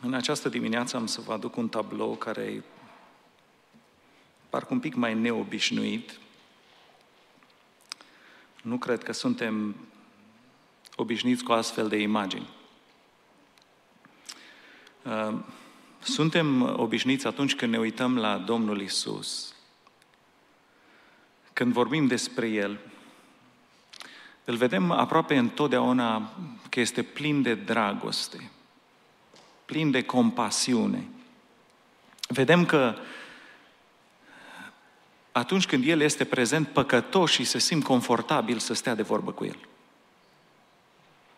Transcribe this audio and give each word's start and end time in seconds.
În 0.00 0.14
această 0.14 0.48
dimineață 0.48 0.96
am 0.96 1.06
să 1.06 1.20
vă 1.20 1.32
aduc 1.32 1.56
un 1.56 1.68
tablou 1.68 2.16
care 2.16 2.42
e 2.42 2.62
parcă 4.48 4.72
un 4.72 4.80
pic 4.80 4.94
mai 4.94 5.14
neobișnuit. 5.14 6.18
Nu 8.62 8.76
cred 8.76 9.02
că 9.02 9.12
suntem 9.12 9.76
obișnuiți 10.96 11.44
cu 11.44 11.52
astfel 11.52 11.88
de 11.88 11.96
imagini. 11.96 12.48
Uh, 15.02 15.34
suntem 16.02 16.78
obișnuiți 16.80 17.26
atunci 17.26 17.54
când 17.54 17.72
ne 17.72 17.78
uităm 17.78 18.18
la 18.18 18.38
Domnul 18.38 18.80
Isus, 18.80 19.54
când 21.52 21.72
vorbim 21.72 22.06
despre 22.06 22.48
El, 22.48 22.78
îl 24.44 24.56
vedem 24.56 24.90
aproape 24.90 25.36
întotdeauna 25.36 26.32
că 26.68 26.80
este 26.80 27.02
plin 27.02 27.42
de 27.42 27.54
dragoste, 27.54 28.50
plin 29.70 29.90
de 29.90 30.02
compasiune. 30.02 31.08
Vedem 32.28 32.64
că 32.64 32.94
atunci 35.32 35.66
când 35.66 35.86
El 35.86 36.00
este 36.00 36.24
prezent, 36.24 36.68
păcătoșii 36.68 37.44
se 37.44 37.58
simt 37.58 37.84
confortabil 37.84 38.58
să 38.58 38.74
stea 38.74 38.94
de 38.94 39.02
vorbă 39.02 39.32
cu 39.32 39.44
El. 39.44 39.56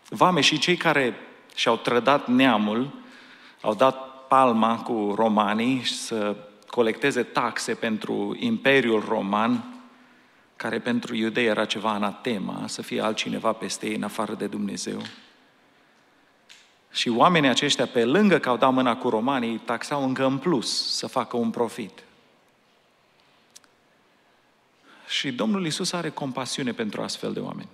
Vame 0.08 0.40
și 0.40 0.58
cei 0.58 0.76
care 0.76 1.14
și-au 1.54 1.76
trădat 1.76 2.28
neamul, 2.28 2.90
au 3.60 3.74
dat 3.74 4.26
palma 4.28 4.76
cu 4.76 5.12
romanii 5.16 5.84
să 5.84 6.36
colecteze 6.66 7.22
taxe 7.22 7.74
pentru 7.74 8.36
Imperiul 8.38 9.04
Roman, 9.08 9.64
care 10.56 10.78
pentru 10.78 11.14
iudei 11.14 11.46
era 11.46 11.64
ceva 11.64 11.90
anatema, 11.90 12.64
să 12.66 12.82
fie 12.82 13.00
altcineva 13.00 13.52
peste 13.52 13.86
ei 13.86 13.94
în 13.94 14.02
afară 14.02 14.34
de 14.34 14.46
Dumnezeu. 14.46 15.02
Și 16.92 17.08
oamenii 17.08 17.48
aceștia, 17.48 17.86
pe 17.86 18.04
lângă 18.04 18.38
că 18.38 18.48
au 18.48 18.56
dat 18.56 18.72
mâna 18.72 18.96
cu 18.96 19.08
romanii, 19.08 19.58
taxau 19.58 20.04
încă 20.04 20.24
în 20.24 20.38
plus 20.38 20.96
să 20.96 21.06
facă 21.06 21.36
un 21.36 21.50
profit. 21.50 22.02
Și 25.08 25.32
Domnul 25.32 25.66
Isus 25.66 25.92
are 25.92 26.10
compasiune 26.10 26.72
pentru 26.72 27.02
astfel 27.02 27.32
de 27.32 27.40
oameni. 27.40 27.68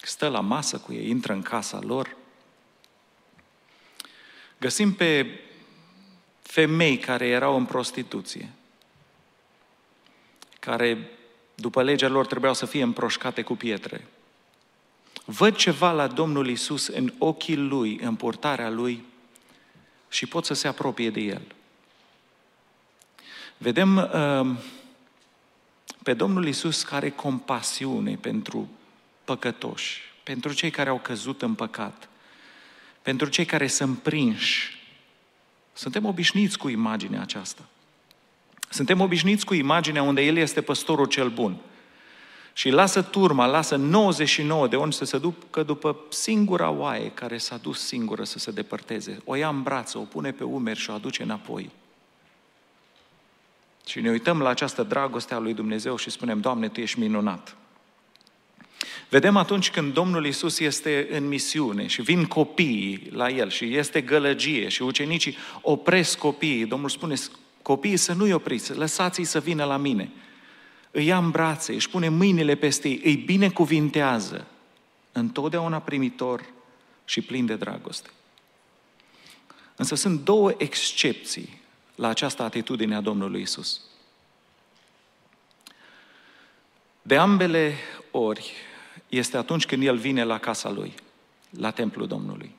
Stă 0.00 0.28
la 0.28 0.40
masă 0.40 0.78
cu 0.78 0.92
ei, 0.92 1.08
intră 1.08 1.32
în 1.32 1.42
casa 1.42 1.78
lor. 1.82 2.16
Găsim 4.58 4.94
pe 4.94 5.40
femei 6.42 6.98
care 6.98 7.26
erau 7.26 7.56
în 7.56 7.64
prostituție, 7.64 8.50
care 10.60 11.10
după 11.54 11.82
legea 11.82 12.08
lor 12.08 12.26
trebuiau 12.26 12.54
să 12.54 12.66
fie 12.66 12.82
împroșcate 12.82 13.42
cu 13.42 13.56
pietre. 13.56 14.06
Văd 15.28 15.56
ceva 15.56 15.92
la 15.92 16.06
Domnul 16.06 16.48
Isus 16.48 16.86
în 16.86 17.12
ochii 17.18 17.56
lui, 17.56 17.98
în 18.02 18.14
portarea 18.14 18.70
lui 18.70 19.04
și 20.08 20.26
pot 20.26 20.44
să 20.44 20.54
se 20.54 20.68
apropie 20.68 21.10
de 21.10 21.20
el. 21.20 21.42
Vedem 23.58 23.96
uh, 23.96 24.56
pe 26.02 26.14
Domnul 26.14 26.46
Isus 26.46 26.82
care 26.82 27.10
compasiune 27.10 28.16
pentru 28.16 28.68
păcătoși, 29.24 30.00
pentru 30.22 30.52
cei 30.52 30.70
care 30.70 30.88
au 30.88 30.98
căzut 30.98 31.42
în 31.42 31.54
păcat, 31.54 32.08
pentru 33.02 33.28
cei 33.28 33.44
care 33.44 33.66
sunt 33.66 33.98
prinși. 33.98 34.84
Suntem 35.72 36.04
obișnuiți 36.04 36.58
cu 36.58 36.68
imaginea 36.68 37.20
aceasta. 37.20 37.62
Suntem 38.68 39.00
obișnuiți 39.00 39.44
cu 39.44 39.54
imaginea 39.54 40.02
unde 40.02 40.22
El 40.22 40.36
este 40.36 40.60
păstorul 40.60 41.06
cel 41.06 41.28
bun. 41.28 41.56
Și 42.56 42.70
lasă 42.70 43.02
turma, 43.02 43.46
lasă 43.46 43.76
99 43.76 44.68
de 44.68 44.76
oni 44.76 44.92
să 44.92 45.04
se 45.04 45.18
ducă 45.18 45.62
după 45.62 45.96
singura 46.08 46.70
oaie 46.70 47.10
care 47.10 47.38
s-a 47.38 47.56
dus 47.56 47.86
singură 47.86 48.24
să 48.24 48.38
se 48.38 48.50
depărteze. 48.50 49.20
O 49.24 49.34
ia 49.34 49.48
în 49.48 49.62
brață, 49.62 49.98
o 49.98 50.00
pune 50.00 50.32
pe 50.32 50.44
umeri 50.44 50.78
și 50.78 50.90
o 50.90 50.92
aduce 50.92 51.22
înapoi. 51.22 51.70
Și 53.86 54.00
ne 54.00 54.10
uităm 54.10 54.40
la 54.40 54.48
această 54.48 54.82
dragoste 54.82 55.34
a 55.34 55.38
lui 55.38 55.54
Dumnezeu 55.54 55.96
și 55.96 56.10
spunem, 56.10 56.40
Doamne, 56.40 56.68
Tu 56.68 56.80
ești 56.80 56.98
minunat. 56.98 57.56
Vedem 59.08 59.36
atunci 59.36 59.70
când 59.70 59.92
Domnul 59.92 60.26
Isus 60.26 60.58
este 60.58 61.08
în 61.10 61.28
misiune 61.28 61.86
și 61.86 62.02
vin 62.02 62.24
copiii 62.24 63.08
la 63.12 63.30
El 63.30 63.50
și 63.50 63.76
este 63.76 64.00
gălăgie 64.00 64.68
și 64.68 64.82
ucenicii 64.82 65.36
opresc 65.60 66.18
copiii. 66.18 66.66
Domnul 66.66 66.88
spune, 66.88 67.14
copiii 67.62 67.96
să 67.96 68.12
nu-i 68.12 68.32
opriți, 68.32 68.74
lăsați-i 68.74 69.24
să 69.24 69.40
vină 69.40 69.64
la 69.64 69.76
mine. 69.76 70.10
Îi 70.96 71.06
ia 71.06 71.18
în 71.18 71.30
brațe, 71.30 71.74
își 71.74 71.90
pune 71.90 72.08
mâinile 72.08 72.54
peste 72.54 72.88
ei, 72.88 73.00
îi 73.04 73.16
binecuvintează, 73.16 74.46
întotdeauna 75.12 75.80
primitor 75.80 76.44
și 77.04 77.20
plin 77.20 77.46
de 77.46 77.56
dragoste. 77.56 78.10
Însă 79.74 79.94
sunt 79.94 80.20
două 80.20 80.54
excepții 80.56 81.60
la 81.94 82.08
această 82.08 82.42
atitudine 82.42 82.94
a 82.94 83.00
Domnului 83.00 83.40
Isus. 83.40 83.80
De 87.02 87.16
ambele 87.16 87.74
ori 88.10 88.52
este 89.08 89.36
atunci 89.36 89.66
când 89.66 89.82
El 89.82 89.96
vine 89.96 90.24
la 90.24 90.38
casa 90.38 90.70
Lui, 90.70 90.94
la 91.50 91.70
templul 91.70 92.06
Domnului. 92.06 92.54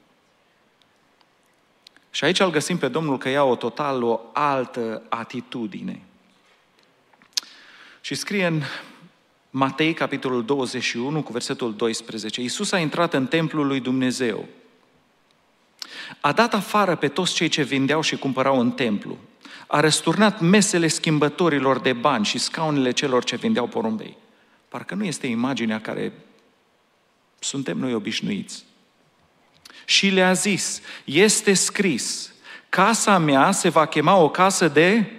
Și 2.12 2.24
aici 2.24 2.40
îl 2.40 2.50
găsim 2.50 2.78
pe 2.78 2.88
Domnul 2.88 3.18
că 3.18 3.30
ia 3.30 3.44
o 3.44 3.56
total 3.56 4.04
o 4.04 4.20
altă 4.34 5.02
atitudine. 5.10 6.07
Și 8.08 8.16
scrie 8.16 8.46
în 8.46 8.62
Matei, 9.50 9.94
capitolul 9.94 10.46
21, 10.46 11.24
cu 11.24 11.32
versetul 11.32 11.76
12, 11.76 12.42
Iisus 12.42 12.72
a 12.72 12.78
intrat 12.78 13.14
în 13.14 13.28
templul 13.28 13.68
lui 13.68 13.80
Dumnezeu. 13.80 14.46
A 16.20 16.32
dat 16.32 16.54
afară 16.54 16.96
pe 16.96 17.08
toți 17.08 17.34
cei 17.34 17.48
ce 17.48 17.64
vindeau 17.64 18.02
și 18.02 18.18
cumpărau 18.18 18.60
în 18.60 18.72
templu. 18.72 19.18
A 19.68 19.80
răsturnat 19.80 20.40
mesele 20.40 20.88
schimbătorilor 20.88 21.80
de 21.80 21.94
bani 21.94 22.26
și 22.26 22.38
scaunele 22.38 22.92
celor 22.92 23.24
ce 23.24 23.36
vindeau 23.36 23.68
porumbei. 23.68 24.18
Parcă 24.68 24.96
nu 24.96 25.04
este 25.04 25.28
imaginea 25.28 25.82
care 25.82 26.14
suntem 27.40 27.78
noi 27.78 27.94
obișnuiți 27.94 28.66
și 29.86 30.08
le-a 30.08 30.34
zis, 30.34 30.82
este 31.06 31.54
scris, 31.54 32.34
casa 32.70 33.18
mea 33.18 33.52
se 33.52 33.70
va 33.70 33.86
chema 33.86 34.16
o 34.16 34.30
casă 34.30 34.68
de 34.68 35.12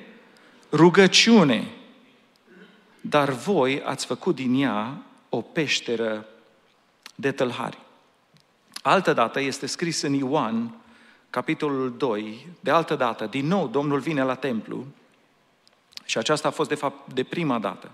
rugăciune, 0.72 1.72
dar 3.00 3.30
voi 3.30 3.82
ați 3.82 4.06
făcut 4.06 4.34
din 4.34 4.62
ea 4.62 5.02
o 5.28 5.40
peșteră 5.40 6.26
de 7.14 7.32
tălhari. 7.32 7.78
Altă 8.82 9.12
dată 9.12 9.40
este 9.40 9.66
scris 9.66 10.02
în 10.02 10.12
Ioan, 10.12 10.74
capitolul 11.30 11.94
2, 11.96 12.46
de 12.60 12.70
altă 12.70 12.94
dată, 12.94 13.26
din 13.26 13.46
nou 13.46 13.68
Domnul 13.68 13.98
vine 13.98 14.22
la 14.22 14.34
templu 14.34 14.86
și 16.04 16.18
aceasta 16.18 16.48
a 16.48 16.50
fost 16.50 16.68
de 16.68 16.74
fapt 16.74 17.12
de 17.12 17.22
prima 17.22 17.58
dată. 17.58 17.90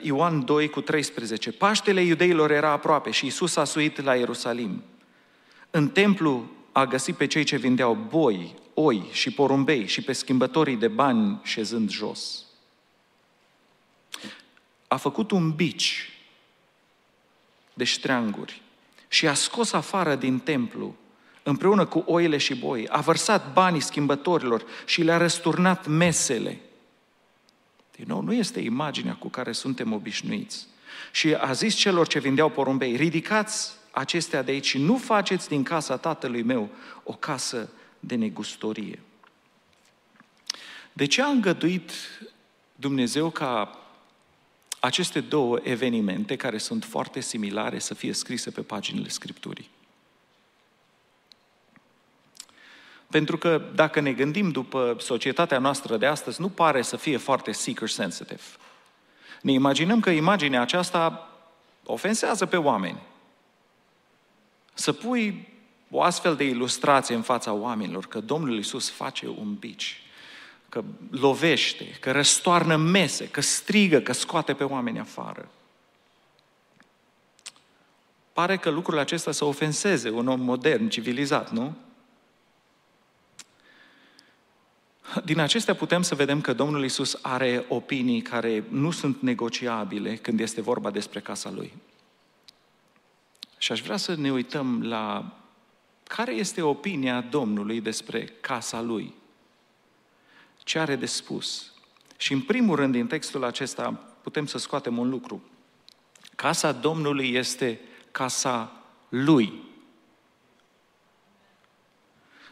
Ioan 0.00 0.44
2 0.44 0.68
cu 0.68 0.80
13. 0.80 1.52
Paștele 1.52 2.00
iudeilor 2.00 2.50
era 2.50 2.70
aproape 2.70 3.10
și 3.10 3.26
Isus 3.26 3.56
a 3.56 3.64
suit 3.64 4.02
la 4.02 4.14
Ierusalim. 4.14 4.82
În 5.70 5.88
templu 5.88 6.50
a 6.72 6.84
găsit 6.84 7.16
pe 7.16 7.26
cei 7.26 7.44
ce 7.44 7.56
vindeau 7.56 7.94
boi, 8.08 8.54
oi 8.74 9.08
și 9.10 9.30
porumbei 9.30 9.86
și 9.86 10.02
pe 10.02 10.12
schimbătorii 10.12 10.76
de 10.76 10.88
bani 10.88 11.40
șezând 11.42 11.90
jos. 11.90 12.44
A 14.92 14.96
făcut 14.96 15.30
un 15.30 15.50
bici 15.50 16.10
de 17.74 17.84
ștreanguri 17.84 18.62
și 19.08 19.26
a 19.28 19.34
scos 19.34 19.72
afară 19.72 20.14
din 20.14 20.38
templu 20.38 20.96
împreună 21.42 21.86
cu 21.86 21.98
oile 22.06 22.38
și 22.38 22.54
boi, 22.54 22.88
a 22.88 23.00
vărsat 23.00 23.52
banii 23.52 23.80
schimbătorilor 23.80 24.64
și 24.86 25.02
le-a 25.02 25.16
răsturnat 25.16 25.86
mesele. 25.86 26.60
Din 27.96 28.04
nou, 28.08 28.20
nu 28.20 28.32
este 28.32 28.60
imaginea 28.60 29.14
cu 29.14 29.28
care 29.28 29.52
suntem 29.52 29.92
obișnuiți. 29.92 30.66
Și 31.12 31.34
a 31.34 31.52
zis 31.52 31.74
celor 31.74 32.06
ce 32.06 32.18
vindeau 32.18 32.48
porumbei, 32.48 32.96
ridicați 32.96 33.72
acestea 33.90 34.42
de 34.42 34.50
aici 34.50 34.66
și 34.66 34.78
nu 34.78 34.96
faceți 34.96 35.48
din 35.48 35.62
casa 35.62 35.96
tatălui 35.96 36.42
meu 36.42 36.70
o 37.02 37.12
casă 37.12 37.70
de 38.00 38.14
negustorie. 38.14 39.00
De 40.92 41.06
ce 41.06 41.22
a 41.22 41.26
îngăduit 41.26 41.92
Dumnezeu 42.76 43.30
ca 43.30 43.81
aceste 44.84 45.20
două 45.20 45.58
evenimente, 45.62 46.36
care 46.36 46.58
sunt 46.58 46.84
foarte 46.84 47.20
similare, 47.20 47.78
să 47.78 47.94
fie 47.94 48.12
scrise 48.12 48.50
pe 48.50 48.60
paginile 48.60 49.08
Scripturii? 49.08 49.70
Pentru 53.10 53.38
că 53.38 53.62
dacă 53.74 54.00
ne 54.00 54.12
gândim 54.12 54.50
după 54.50 54.96
societatea 54.98 55.58
noastră 55.58 55.96
de 55.96 56.06
astăzi, 56.06 56.40
nu 56.40 56.48
pare 56.48 56.82
să 56.82 56.96
fie 56.96 57.16
foarte 57.16 57.52
seeker 57.52 57.88
sensitive. 57.88 58.40
Ne 59.42 59.52
imaginăm 59.52 60.00
că 60.00 60.10
imaginea 60.10 60.60
aceasta 60.60 61.28
ofensează 61.84 62.46
pe 62.46 62.56
oameni. 62.56 63.00
Să 64.74 64.92
pui 64.92 65.48
o 65.90 66.02
astfel 66.02 66.36
de 66.36 66.44
ilustrație 66.44 67.14
în 67.14 67.22
fața 67.22 67.52
oamenilor, 67.52 68.06
că 68.06 68.20
Domnul 68.20 68.56
Iisus 68.56 68.90
face 68.90 69.28
un 69.28 69.54
bici, 69.54 70.02
că 70.72 70.84
lovește, 71.10 71.84
că 72.00 72.12
răstoarnă 72.12 72.76
mese, 72.76 73.28
că 73.28 73.40
strigă, 73.40 74.00
că 74.00 74.12
scoate 74.12 74.54
pe 74.54 74.64
oameni 74.64 74.98
afară. 74.98 75.48
Pare 78.32 78.56
că 78.56 78.70
lucrul 78.70 78.98
acesta 78.98 79.32
să 79.32 79.44
ofenseze 79.44 80.10
un 80.10 80.28
om 80.28 80.40
modern, 80.40 80.88
civilizat, 80.88 81.50
nu? 81.50 81.74
Din 85.24 85.38
acestea 85.38 85.74
putem 85.74 86.02
să 86.02 86.14
vedem 86.14 86.40
că 86.40 86.52
Domnul 86.52 86.84
Isus 86.84 87.18
are 87.22 87.64
opinii 87.68 88.22
care 88.22 88.64
nu 88.68 88.90
sunt 88.90 89.20
negociabile 89.20 90.16
când 90.16 90.40
este 90.40 90.60
vorba 90.60 90.90
despre 90.90 91.20
casa 91.20 91.50
Lui. 91.50 91.72
Și 93.58 93.72
aș 93.72 93.82
vrea 93.82 93.96
să 93.96 94.14
ne 94.14 94.32
uităm 94.32 94.82
la 94.82 95.36
care 96.02 96.32
este 96.32 96.62
opinia 96.62 97.20
Domnului 97.20 97.80
despre 97.80 98.24
casa 98.40 98.80
Lui. 98.80 99.20
Ce 100.64 100.78
are 100.78 100.96
de 100.96 101.06
spus? 101.06 101.72
Și 102.16 102.32
în 102.32 102.40
primul 102.40 102.76
rând, 102.76 102.92
din 102.92 103.06
textul 103.06 103.44
acesta, 103.44 103.90
putem 104.22 104.46
să 104.46 104.58
scoatem 104.58 104.98
un 104.98 105.08
lucru. 105.08 105.42
Casa 106.36 106.72
Domnului 106.72 107.32
este 107.34 107.80
casa 108.10 108.82
Lui. 109.08 109.52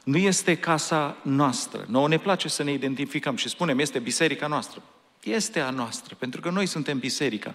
Nu 0.05 0.17
este 0.17 0.57
casa 0.57 1.17
noastră. 1.23 1.85
Noi 1.89 2.09
ne 2.09 2.19
place 2.19 2.49
să 2.49 2.62
ne 2.62 2.73
identificăm 2.73 3.37
și 3.37 3.49
spunem, 3.49 3.79
este 3.79 3.99
biserica 3.99 4.47
noastră. 4.47 4.83
Este 5.23 5.61
a 5.61 5.71
noastră, 5.71 6.15
pentru 6.15 6.41
că 6.41 6.51
noi 6.51 6.67
suntem 6.67 6.99
biserica. 6.99 7.55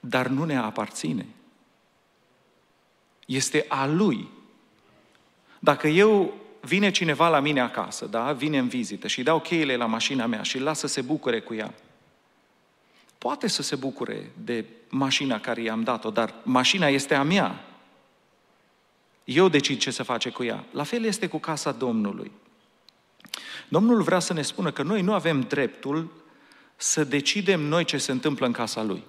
Dar 0.00 0.26
nu 0.26 0.44
ne 0.44 0.56
aparține. 0.56 1.26
Este 3.26 3.64
a 3.68 3.86
Lui. 3.86 4.28
Dacă 5.58 5.88
eu 5.88 6.39
vine 6.60 6.90
cineva 6.90 7.28
la 7.28 7.40
mine 7.40 7.60
acasă, 7.60 8.06
da? 8.06 8.32
vine 8.32 8.58
în 8.58 8.68
vizită 8.68 9.06
și 9.06 9.22
dau 9.22 9.40
cheile 9.40 9.76
la 9.76 9.86
mașina 9.86 10.26
mea 10.26 10.42
și 10.42 10.56
îl 10.56 10.62
las 10.62 10.78
să 10.78 10.86
se 10.86 11.00
bucure 11.00 11.40
cu 11.40 11.54
ea, 11.54 11.74
poate 13.18 13.48
să 13.48 13.62
se 13.62 13.76
bucure 13.76 14.30
de 14.44 14.64
mașina 14.88 15.40
care 15.40 15.62
i-am 15.62 15.82
dat-o, 15.82 16.10
dar 16.10 16.34
mașina 16.42 16.88
este 16.88 17.14
a 17.14 17.22
mea. 17.22 17.64
Eu 19.24 19.48
decid 19.48 19.78
ce 19.78 19.90
să 19.90 20.02
face 20.02 20.30
cu 20.30 20.44
ea. 20.44 20.64
La 20.72 20.82
fel 20.82 21.04
este 21.04 21.26
cu 21.26 21.38
casa 21.38 21.72
Domnului. 21.72 22.30
Domnul 23.68 24.02
vrea 24.02 24.18
să 24.18 24.32
ne 24.32 24.42
spună 24.42 24.70
că 24.70 24.82
noi 24.82 25.02
nu 25.02 25.12
avem 25.12 25.40
dreptul 25.40 26.12
să 26.76 27.04
decidem 27.04 27.60
noi 27.60 27.84
ce 27.84 27.98
se 27.98 28.12
întâmplă 28.12 28.46
în 28.46 28.52
casa 28.52 28.82
Lui. 28.82 29.04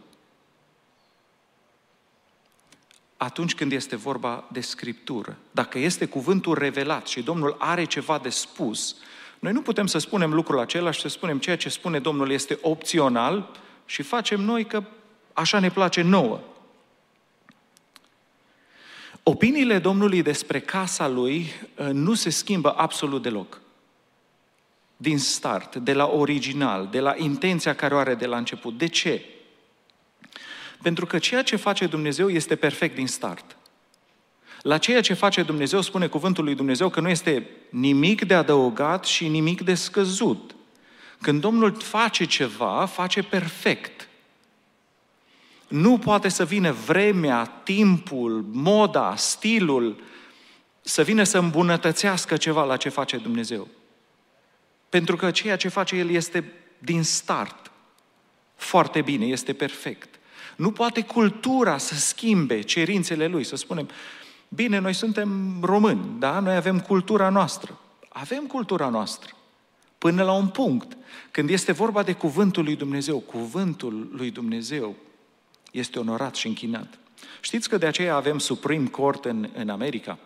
Atunci 3.24 3.56
când 3.56 3.72
este 3.72 3.96
vorba 3.96 4.44
de 4.52 4.62
Scriptură, 4.62 5.38
dacă 5.52 5.80
este 5.80 6.06
cuvântul 6.06 6.58
revelat 6.58 7.08
și 7.08 7.22
Domnul 7.22 7.56
are 7.60 7.86
ceva 7.86 8.18
de 8.18 8.30
spus, 8.30 8.96
noi 9.40 9.52
nu 9.52 9.62
putem 9.62 9.88
să 9.88 9.98
spunem 9.98 10.34
lucrul 10.34 10.60
acela 10.60 10.92
și 10.92 11.02
să 11.02 11.08
spunem 11.08 11.38
ceea 11.38 11.58
ce 11.58 11.70
spune 11.70 12.00
Domnul 12.00 12.32
este 12.32 12.58
opțional 12.62 13.50
și 13.86 14.02
facem 14.02 14.42
noi 14.42 14.66
că 14.66 14.84
așa 15.34 15.60
ne 15.60 15.70
place 15.70 16.02
nouă. 16.02 16.40
Opiniile 19.24 19.80
Domnului 19.80 20.22
despre 20.22 20.60
casa 20.60 21.08
lui 21.08 21.46
uh, 21.76 21.90
nu 21.92 22.14
se 22.14 22.30
schimbă 22.30 22.74
absolut 22.78 23.22
deloc. 23.22 23.62
Din 24.98 25.20
start, 25.20 25.76
de 25.76 25.94
la 25.94 26.08
original, 26.08 26.88
de 26.92 27.00
la 27.00 27.14
intenția 27.18 27.76
care 27.76 27.94
o 27.94 27.98
are 27.98 28.16
de 28.16 28.26
la 28.26 28.38
început. 28.38 28.78
De 28.78 28.88
ce? 28.88 29.26
Pentru 30.82 31.06
că 31.06 31.20
ceea 31.20 31.44
ce 31.44 31.56
face 31.56 31.86
Dumnezeu 31.88 32.30
este 32.30 32.56
perfect 32.56 32.96
din 32.96 33.08
start. 33.08 33.56
La 34.62 34.78
ceea 34.78 35.02
ce 35.02 35.14
face 35.14 35.44
Dumnezeu 35.44 35.82
spune 35.82 36.08
cuvântul 36.08 36.44
lui 36.44 36.56
Dumnezeu 36.56 36.90
că 36.90 37.00
nu 37.00 37.10
este 37.10 37.48
nimic 37.70 38.26
de 38.26 38.34
adăugat 38.34 39.06
și 39.06 39.28
nimic 39.28 39.62
de 39.62 39.74
scăzut. 39.74 40.56
Când 41.22 41.42
Domnul 41.42 41.76
face 41.80 42.26
ceva, 42.26 42.86
face 42.86 43.24
perfect. 43.24 44.08
Nu 45.68 45.98
poate 45.98 46.30
să 46.30 46.46
vină 46.46 46.72
vremea, 46.72 47.46
timpul, 47.46 48.46
moda, 48.52 49.16
stilul, 49.16 50.04
să 50.82 51.02
vină 51.02 51.24
să 51.24 51.38
îmbunătățească 51.38 52.38
ceva 52.38 52.64
la 52.64 52.78
ce 52.78 52.90
face 52.90 53.18
Dumnezeu. 53.18 53.68
Pentru 54.90 55.16
că 55.16 55.32
ceea 55.32 55.56
ce 55.56 55.68
face 55.68 55.96
El 55.96 56.10
este 56.10 56.52
din 56.78 57.04
start. 57.04 57.72
Foarte 58.56 59.02
bine, 59.02 59.26
este 59.26 59.54
perfect. 59.54 60.20
Nu 60.56 60.72
poate 60.72 61.02
cultura 61.02 61.78
să 61.78 61.96
schimbe 61.96 62.62
cerințele 62.62 63.28
Lui, 63.28 63.44
să 63.44 63.56
spunem, 63.56 63.90
bine, 64.48 64.78
noi 64.78 64.94
suntem 64.94 65.60
români, 65.62 66.02
da? 66.20 66.40
Noi 66.40 66.56
avem 66.56 66.80
cultura 66.80 67.30
noastră. 67.30 67.80
Avem 68.10 68.46
cultura 68.46 68.90
noastră. 68.90 69.36
Până 69.98 70.24
la 70.24 70.32
un 70.32 70.48
punct, 70.48 70.98
când 71.32 71.50
este 71.50 71.72
vorba 71.72 72.04
de 72.04 72.14
cuvântul 72.14 72.64
lui 72.64 72.76
Dumnezeu, 72.76 73.20
cuvântul 73.20 74.10
lui 74.12 74.32
Dumnezeu 74.32 74.96
este 75.72 76.00
onorat 76.00 76.36
și 76.36 76.48
închinat. 76.48 77.00
Știți 77.42 77.70
că 77.70 77.78
de 77.78 77.86
aceea 77.86 78.16
avem 78.16 78.40
Supreme 78.40 78.88
Court 78.88 79.26
în, 79.26 79.50
în 79.54 79.70
America? 79.70 80.18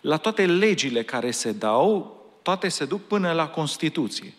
La 0.00 0.16
toate 0.16 0.46
legile 0.46 1.02
care 1.02 1.30
se 1.30 1.52
dau, 1.52 2.16
toate 2.42 2.68
se 2.68 2.84
duc 2.84 3.06
până 3.06 3.32
la 3.32 3.48
Constituție. 3.48 4.34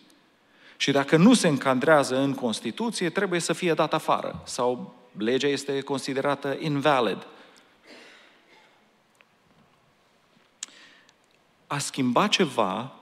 Și 0.76 0.90
dacă 0.90 1.16
nu 1.16 1.34
se 1.34 1.48
încadrează 1.48 2.18
în 2.18 2.34
Constituție, 2.34 3.10
trebuie 3.10 3.40
să 3.40 3.52
fie 3.52 3.74
dat 3.74 3.94
afară 3.94 4.42
sau 4.44 4.94
legea 5.18 5.48
este 5.48 5.80
considerată 5.80 6.56
invalid. 6.60 7.26
A 11.66 11.78
schimba 11.78 12.26
ceva 12.26 12.94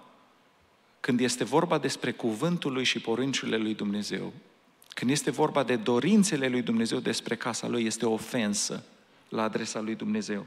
când 1.01 1.21
este 1.21 1.45
vorba 1.45 1.79
despre 1.79 2.13
cuvântul 2.13 2.73
lui 2.73 2.85
și 2.85 3.01
poruncile 3.01 3.57
lui 3.57 3.75
Dumnezeu 3.75 4.33
când 4.95 5.11
este 5.11 5.31
vorba 5.31 5.63
de 5.63 5.77
dorințele 5.77 6.49
lui 6.49 6.63
Dumnezeu 6.63 6.99
despre 6.99 7.37
casa 7.37 7.69
lui, 7.69 7.85
este 7.85 8.07
o 8.07 8.13
ofensă 8.13 8.85
la 9.29 9.43
adresa 9.43 9.81
lui 9.81 9.95
Dumnezeu. 9.95 10.47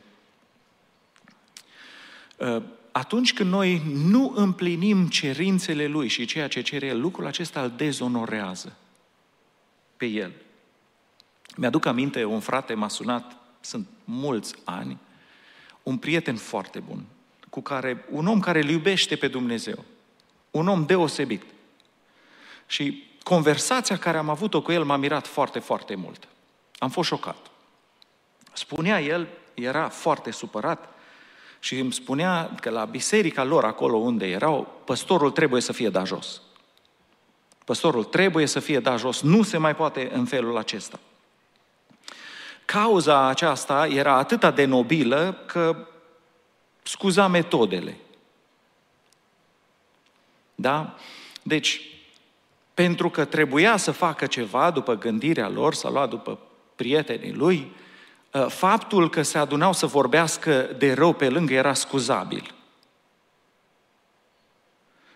Uh, 2.97 3.03
atunci 3.03 3.33
când 3.33 3.51
noi 3.51 3.81
nu 3.93 4.33
împlinim 4.35 5.07
cerințele 5.07 5.87
lui 5.87 6.07
și 6.07 6.25
ceea 6.25 6.47
ce 6.47 6.61
cere 6.61 6.85
el, 6.85 6.99
lucrul 6.99 7.25
acesta 7.25 7.61
îl 7.61 7.73
dezonorează 7.75 8.77
pe 9.97 10.05
el. 10.05 10.31
Mi-aduc 11.55 11.85
aminte, 11.85 12.23
un 12.23 12.39
frate 12.39 12.73
m-a 12.73 12.87
sunat, 12.87 13.37
sunt 13.59 13.87
mulți 14.03 14.55
ani, 14.63 14.97
un 15.83 15.97
prieten 15.97 16.35
foarte 16.35 16.79
bun, 16.79 17.03
cu 17.49 17.61
care, 17.61 18.05
un 18.09 18.27
om 18.27 18.39
care 18.39 18.59
îl 18.59 18.69
iubește 18.69 19.15
pe 19.15 19.27
Dumnezeu, 19.27 19.85
un 20.51 20.67
om 20.67 20.85
deosebit. 20.85 21.43
Și 22.65 23.03
conversația 23.23 23.97
care 23.97 24.17
am 24.17 24.29
avut-o 24.29 24.61
cu 24.61 24.71
el 24.71 24.83
m-a 24.83 24.97
mirat 24.97 25.27
foarte, 25.27 25.59
foarte 25.59 25.95
mult. 25.95 26.27
Am 26.77 26.89
fost 26.89 27.07
șocat. 27.07 27.51
Spunea 28.53 29.01
el, 29.01 29.27
era 29.53 29.89
foarte 29.89 30.31
supărat 30.31 30.96
și 31.59 31.79
îmi 31.79 31.93
spunea 31.93 32.55
că 32.61 32.69
la 32.69 32.85
biserica 32.85 33.43
lor, 33.43 33.63
acolo 33.63 33.97
unde 33.97 34.27
erau, 34.27 34.81
păstorul 34.85 35.31
trebuie 35.31 35.61
să 35.61 35.73
fie 35.73 35.89
dat 35.89 36.07
jos. 36.07 36.41
Păstorul 37.65 38.03
trebuie 38.03 38.45
să 38.45 38.59
fie 38.59 38.79
dat 38.79 38.99
jos, 38.99 39.21
nu 39.21 39.43
se 39.43 39.57
mai 39.57 39.75
poate 39.75 40.09
în 40.13 40.25
felul 40.25 40.57
acesta. 40.57 40.99
Cauza 42.65 43.27
aceasta 43.27 43.87
era 43.87 44.13
atât 44.13 44.55
de 44.55 44.65
nobilă 44.65 45.43
că 45.45 45.87
scuza 46.83 47.27
metodele. 47.27 47.97
Da? 50.55 50.95
Deci, 51.43 51.81
pentru 52.73 53.09
că 53.09 53.25
trebuia 53.25 53.77
să 53.77 53.91
facă 53.91 54.25
ceva 54.25 54.71
după 54.71 54.95
gândirea 54.97 55.49
lor, 55.49 55.73
s-a 55.73 55.89
luat 55.89 56.09
după 56.09 56.39
prietenii 56.75 57.33
lui, 57.33 57.71
ă, 57.71 57.77
faptul 58.47 59.09
că 59.09 59.21
se 59.21 59.37
adunau 59.37 59.73
să 59.73 59.85
vorbească 59.85 60.61
de 60.77 60.93
rău 60.93 61.13
pe 61.13 61.29
lângă 61.29 61.53
era 61.53 61.73
scuzabil. 61.73 62.55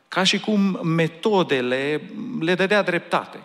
Ca 0.07 0.23
și 0.23 0.39
cum 0.39 0.87
metodele 0.87 2.11
le 2.39 2.55
dădea 2.55 2.81
dreptate. 2.81 3.43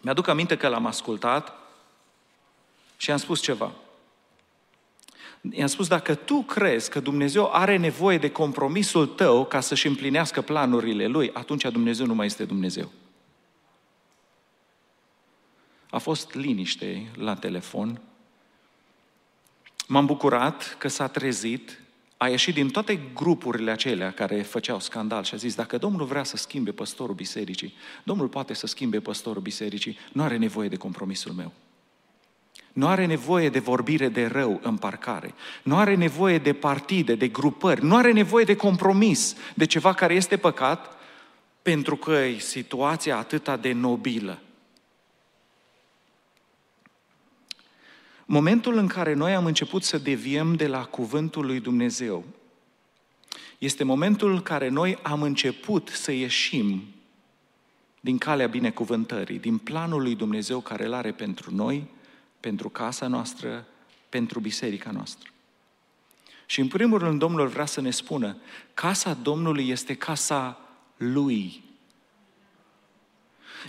Mi-aduc 0.00 0.28
aminte 0.28 0.56
că 0.56 0.68
l-am 0.68 0.86
ascultat 0.86 1.52
și 2.96 3.10
am 3.10 3.16
spus 3.16 3.40
ceva. 3.40 3.72
I-am 5.50 5.66
spus, 5.66 5.88
dacă 5.88 6.14
tu 6.14 6.42
crezi 6.42 6.90
că 6.90 7.00
Dumnezeu 7.00 7.50
are 7.52 7.76
nevoie 7.76 8.18
de 8.18 8.30
compromisul 8.30 9.06
tău 9.06 9.44
ca 9.44 9.60
să-și 9.60 9.86
împlinească 9.86 10.40
planurile 10.40 11.06
Lui, 11.06 11.30
atunci 11.32 11.62
Dumnezeu 11.62 12.06
nu 12.06 12.14
mai 12.14 12.26
este 12.26 12.44
Dumnezeu. 12.44 12.90
A 15.90 15.98
fost 15.98 16.34
liniște 16.34 17.10
la 17.16 17.34
telefon. 17.34 18.00
M-am 19.92 20.06
bucurat 20.06 20.76
că 20.78 20.88
s-a 20.88 21.06
trezit, 21.06 21.80
a 22.16 22.28
ieșit 22.28 22.54
din 22.54 22.68
toate 22.68 23.00
grupurile 23.14 23.70
acelea 23.70 24.12
care 24.12 24.42
făceau 24.42 24.80
scandal 24.80 25.24
și 25.24 25.34
a 25.34 25.36
zis, 25.36 25.54
dacă 25.54 25.78
Domnul 25.78 26.06
vrea 26.06 26.24
să 26.24 26.36
schimbe 26.36 26.70
păstorul 26.70 27.14
bisericii, 27.14 27.74
Domnul 28.02 28.28
poate 28.28 28.54
să 28.54 28.66
schimbe 28.66 29.00
păstorul 29.00 29.42
bisericii, 29.42 29.98
nu 30.12 30.22
are 30.22 30.36
nevoie 30.36 30.68
de 30.68 30.76
compromisul 30.76 31.32
meu. 31.32 31.52
Nu 32.72 32.86
are 32.86 33.06
nevoie 33.06 33.48
de 33.48 33.58
vorbire 33.58 34.08
de 34.08 34.26
rău 34.26 34.60
în 34.62 34.76
parcare. 34.76 35.34
Nu 35.62 35.76
are 35.76 35.94
nevoie 35.94 36.38
de 36.38 36.52
partide, 36.52 37.14
de 37.14 37.28
grupări. 37.28 37.84
Nu 37.84 37.96
are 37.96 38.12
nevoie 38.12 38.44
de 38.44 38.56
compromis, 38.56 39.36
de 39.54 39.66
ceva 39.66 39.92
care 39.92 40.14
este 40.14 40.36
păcat, 40.36 40.96
pentru 41.62 41.96
că 41.96 42.12
e 42.12 42.38
situația 42.38 43.16
atâta 43.16 43.56
de 43.56 43.72
nobilă. 43.72 44.38
Momentul 48.32 48.76
în 48.76 48.86
care 48.86 49.14
noi 49.14 49.34
am 49.34 49.46
început 49.46 49.82
să 49.82 49.98
deviem 49.98 50.54
de 50.54 50.66
la 50.66 50.84
cuvântul 50.84 51.46
lui 51.46 51.60
Dumnezeu 51.60 52.24
este 53.58 53.84
momentul 53.84 54.32
în 54.32 54.42
care 54.42 54.68
noi 54.68 54.98
am 55.02 55.22
început 55.22 55.88
să 55.88 56.12
ieșim 56.12 56.82
din 58.00 58.18
calea 58.18 58.46
binecuvântării, 58.46 59.38
din 59.38 59.58
planul 59.58 60.02
lui 60.02 60.14
Dumnezeu 60.14 60.60
care 60.60 60.84
îl 60.84 60.92
are 60.92 61.12
pentru 61.12 61.54
noi, 61.54 61.86
pentru 62.40 62.68
casa 62.68 63.06
noastră, 63.06 63.66
pentru 64.08 64.40
biserica 64.40 64.90
noastră. 64.90 65.30
Și 66.46 66.60
în 66.60 66.68
primul 66.68 66.98
rând 66.98 67.18
Domnul 67.18 67.48
vrea 67.48 67.66
să 67.66 67.80
ne 67.80 67.90
spună, 67.90 68.36
casa 68.74 69.14
Domnului 69.22 69.68
este 69.68 69.94
casa 69.94 70.60
Lui. 70.96 71.62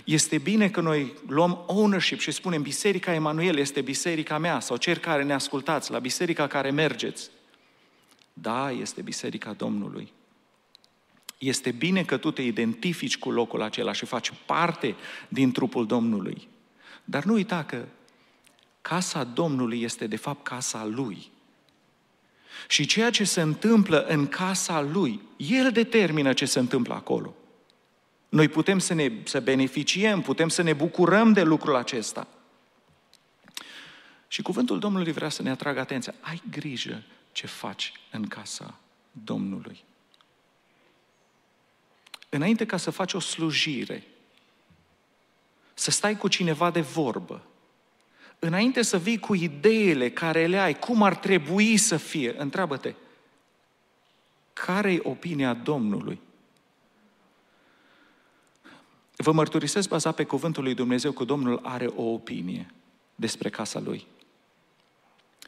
Este 0.04 0.38
bine 0.38 0.68
că 0.68 0.80
noi 0.80 1.14
luăm 1.26 1.64
ownership 1.66 2.18
și 2.18 2.30
spunem 2.30 2.62
Biserica 2.62 3.14
Emanuel 3.14 3.56
este 3.56 3.80
biserica 3.80 4.38
mea 4.38 4.60
sau 4.60 4.76
cer 4.76 4.98
care 4.98 5.22
ne 5.22 5.32
ascultați, 5.32 5.90
la 5.90 5.98
biserica 5.98 6.46
care 6.46 6.70
mergeți. 6.70 7.30
Da, 8.32 8.70
este 8.70 9.02
biserica 9.02 9.52
Domnului. 9.52 10.12
Este 11.38 11.70
bine 11.70 12.04
că 12.04 12.16
tu 12.16 12.30
te 12.30 12.42
identifici 12.42 13.18
cu 13.18 13.30
locul 13.30 13.62
acela 13.62 13.92
și 13.92 14.06
faci 14.06 14.32
parte 14.46 14.94
din 15.28 15.52
trupul 15.52 15.86
Domnului. 15.86 16.48
Dar 17.04 17.24
nu 17.24 17.32
uita 17.32 17.64
că 17.64 17.84
casa 18.80 19.24
Domnului 19.24 19.82
este 19.82 20.06
de 20.06 20.16
fapt 20.16 20.44
casa 20.44 20.84
Lui. 20.84 21.30
Și 22.68 22.86
ceea 22.86 23.10
ce 23.10 23.24
se 23.24 23.40
întâmplă 23.40 24.04
în 24.06 24.26
casa 24.26 24.80
Lui, 24.80 25.20
El 25.36 25.70
determină 25.72 26.32
ce 26.32 26.44
se 26.44 26.58
întâmplă 26.58 26.94
acolo. 26.94 27.34
Noi 28.34 28.48
putem 28.48 28.78
să, 28.78 28.94
ne, 28.94 29.10
să 29.24 29.40
beneficiem, 29.40 30.20
putem 30.20 30.48
să 30.48 30.62
ne 30.62 30.72
bucurăm 30.72 31.32
de 31.32 31.42
lucrul 31.42 31.76
acesta. 31.76 32.26
Și 34.28 34.42
cuvântul 34.42 34.78
Domnului 34.78 35.12
vrea 35.12 35.28
să 35.28 35.42
ne 35.42 35.50
atragă 35.50 35.80
atenția. 35.80 36.14
Ai 36.20 36.42
grijă 36.50 37.02
ce 37.32 37.46
faci 37.46 37.92
în 38.10 38.26
casa 38.26 38.74
Domnului. 39.10 39.84
Înainte 42.28 42.66
ca 42.66 42.76
să 42.76 42.90
faci 42.90 43.12
o 43.12 43.18
slujire, 43.18 44.06
să 45.74 45.90
stai 45.90 46.16
cu 46.16 46.28
cineva 46.28 46.70
de 46.70 46.80
vorbă, 46.80 47.42
înainte 48.38 48.82
să 48.82 48.98
vii 48.98 49.18
cu 49.18 49.34
ideile 49.34 50.10
care 50.10 50.46
le 50.46 50.58
ai, 50.58 50.78
cum 50.78 51.02
ar 51.02 51.16
trebui 51.16 51.76
să 51.76 51.96
fie, 51.96 52.34
întreabă-te, 52.40 52.94
care 54.52 54.92
e 54.92 55.00
opinia 55.02 55.54
Domnului? 55.54 56.20
Vă 59.24 59.32
mărturisesc 59.32 59.88
bazat 59.88 60.14
pe 60.14 60.24
cuvântul 60.24 60.62
lui 60.62 60.74
Dumnezeu 60.74 61.12
că 61.12 61.24
Domnul 61.24 61.60
are 61.62 61.86
o 61.86 62.02
opinie 62.02 62.70
despre 63.14 63.50
casa 63.50 63.80
Lui. 63.80 64.06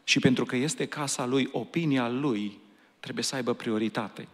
Și 0.04 0.18
pentru 0.18 0.44
că 0.44 0.56
este 0.56 0.86
casa 0.86 1.24
Lui, 1.24 1.48
opinia 1.52 2.08
Lui 2.08 2.58
trebuie 3.00 3.24
să 3.24 3.34
aibă 3.34 3.54
prioritate. 3.54 4.28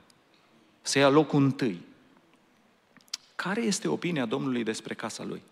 Să 0.82 0.98
ia 0.98 1.08
locul 1.08 1.42
întâi. 1.42 1.80
Care 3.34 3.62
este 3.62 3.88
opinia 3.88 4.24
Domnului 4.24 4.62
despre 4.62 4.94
casa 4.94 5.24
Lui? 5.24 5.42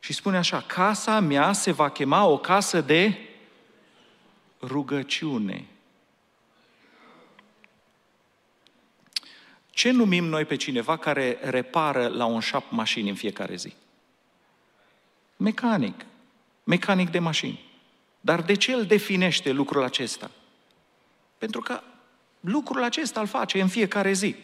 Și 0.00 0.12
spune 0.12 0.36
așa, 0.36 0.60
casa 0.60 1.20
mea 1.20 1.52
se 1.52 1.72
va 1.72 1.90
chema 1.90 2.26
o 2.26 2.38
casă 2.38 2.80
de 2.80 3.18
rugăciune. 4.60 5.66
Ce 9.78 9.90
numim 9.90 10.24
noi 10.24 10.44
pe 10.44 10.56
cineva 10.56 10.96
care 10.96 11.38
repară 11.42 12.06
la 12.06 12.24
un 12.24 12.40
șap 12.40 12.64
mașini 12.70 13.08
în 13.08 13.14
fiecare 13.14 13.56
zi? 13.56 13.72
Mecanic. 15.36 16.04
Mecanic 16.64 17.10
de 17.10 17.18
mașini. 17.18 17.64
Dar 18.20 18.42
de 18.42 18.54
ce 18.54 18.70
el 18.70 18.84
definește 18.84 19.50
lucrul 19.50 19.82
acesta? 19.82 20.30
Pentru 21.38 21.60
că 21.60 21.80
lucrul 22.40 22.82
acesta 22.82 23.20
îl 23.20 23.26
face 23.26 23.60
în 23.60 23.68
fiecare 23.68 24.12
zi. 24.12 24.36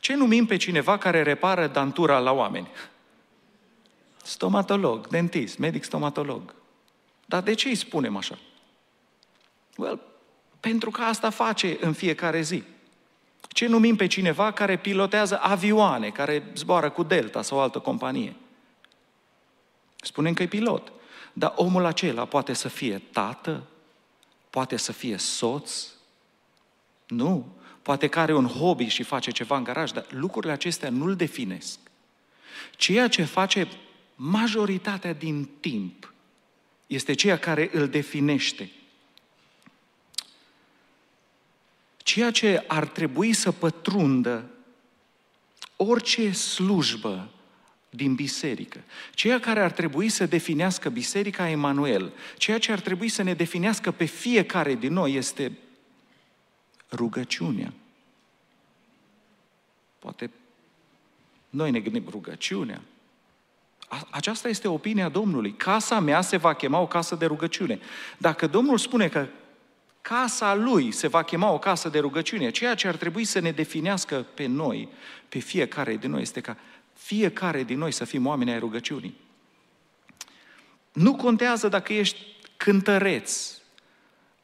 Ce 0.00 0.14
numim 0.14 0.46
pe 0.46 0.56
cineva 0.56 0.98
care 0.98 1.22
repară 1.22 1.66
dantura 1.66 2.18
la 2.18 2.32
oameni? 2.32 2.68
Stomatolog, 4.22 5.06
dentist, 5.06 5.58
medic 5.58 5.84
stomatolog. 5.84 6.54
Dar 7.26 7.42
de 7.42 7.54
ce 7.54 7.68
îi 7.68 7.74
spunem 7.74 8.16
așa? 8.16 8.38
Well, 9.76 10.00
pentru 10.60 10.90
că 10.90 11.02
asta 11.02 11.30
face 11.30 11.76
în 11.80 11.92
fiecare 11.92 12.40
zi. 12.40 12.62
Ce 13.48 13.66
numim 13.66 13.96
pe 13.96 14.06
cineva 14.06 14.52
care 14.52 14.76
pilotează 14.76 15.38
avioane, 15.42 16.10
care 16.10 16.50
zboară 16.54 16.90
cu 16.90 17.02
Delta 17.02 17.42
sau 17.42 17.60
altă 17.60 17.78
companie? 17.78 18.36
Spunem 19.96 20.34
că 20.34 20.42
e 20.42 20.46
pilot. 20.46 20.92
Dar 21.32 21.52
omul 21.56 21.84
acela 21.84 22.24
poate 22.24 22.52
să 22.52 22.68
fie 22.68 23.02
tată, 23.12 23.62
poate 24.50 24.76
să 24.76 24.92
fie 24.92 25.16
soț, 25.16 25.86
nu. 27.06 27.56
Poate 27.82 28.06
că 28.06 28.20
are 28.20 28.34
un 28.34 28.46
hobby 28.46 28.86
și 28.86 29.02
face 29.02 29.30
ceva 29.30 29.56
în 29.56 29.64
garaj, 29.64 29.90
dar 29.90 30.06
lucrurile 30.10 30.52
acestea 30.52 30.90
nu-l 30.90 31.16
definesc. 31.16 31.78
Ceea 32.76 33.08
ce 33.08 33.24
face 33.24 33.68
majoritatea 34.14 35.12
din 35.12 35.48
timp 35.60 36.12
este 36.86 37.12
ceea 37.12 37.38
care 37.38 37.70
îl 37.72 37.88
definește. 37.88 38.70
Ceea 42.04 42.30
ce 42.30 42.64
ar 42.66 42.86
trebui 42.86 43.32
să 43.32 43.52
pătrundă 43.52 44.50
orice 45.76 46.32
slujbă 46.32 47.28
din 47.90 48.14
biserică, 48.14 48.80
ceea 49.14 49.40
care 49.40 49.60
ar 49.60 49.70
trebui 49.70 50.08
să 50.08 50.26
definească 50.26 50.88
Biserica 50.88 51.48
Emanuel, 51.48 52.12
ceea 52.36 52.58
ce 52.58 52.72
ar 52.72 52.80
trebui 52.80 53.08
să 53.08 53.22
ne 53.22 53.34
definească 53.34 53.90
pe 53.90 54.04
fiecare 54.04 54.74
din 54.74 54.92
noi 54.92 55.14
este 55.14 55.52
rugăciunea. 56.92 57.72
Poate 59.98 60.30
noi 61.50 61.70
ne 61.70 61.80
gândim 61.80 62.06
rugăciunea. 62.10 62.80
Aceasta 64.10 64.48
este 64.48 64.68
opinia 64.68 65.08
Domnului. 65.08 65.54
Casa 65.54 66.00
mea 66.00 66.20
se 66.20 66.36
va 66.36 66.54
chema 66.54 66.78
o 66.78 66.86
casă 66.86 67.14
de 67.14 67.26
rugăciune. 67.26 67.78
Dacă 68.18 68.46
Domnul 68.46 68.78
spune 68.78 69.08
că 69.08 69.26
casa 70.04 70.54
lui 70.54 70.92
se 70.92 71.06
va 71.06 71.22
chema 71.22 71.50
o 71.50 71.58
casă 71.58 71.88
de 71.88 71.98
rugăciune, 71.98 72.50
ceea 72.50 72.74
ce 72.74 72.88
ar 72.88 72.96
trebui 72.96 73.24
să 73.24 73.38
ne 73.38 73.50
definească 73.50 74.26
pe 74.34 74.46
noi, 74.46 74.88
pe 75.28 75.38
fiecare 75.38 75.96
din 75.96 76.10
noi, 76.10 76.22
este 76.22 76.40
ca 76.40 76.56
fiecare 76.92 77.62
din 77.62 77.78
noi 77.78 77.92
să 77.92 78.04
fim 78.04 78.26
oameni 78.26 78.50
ai 78.50 78.58
rugăciunii. 78.58 79.20
Nu 80.92 81.14
contează 81.14 81.68
dacă 81.68 81.92
ești 81.92 82.20
cântăreț, 82.56 83.58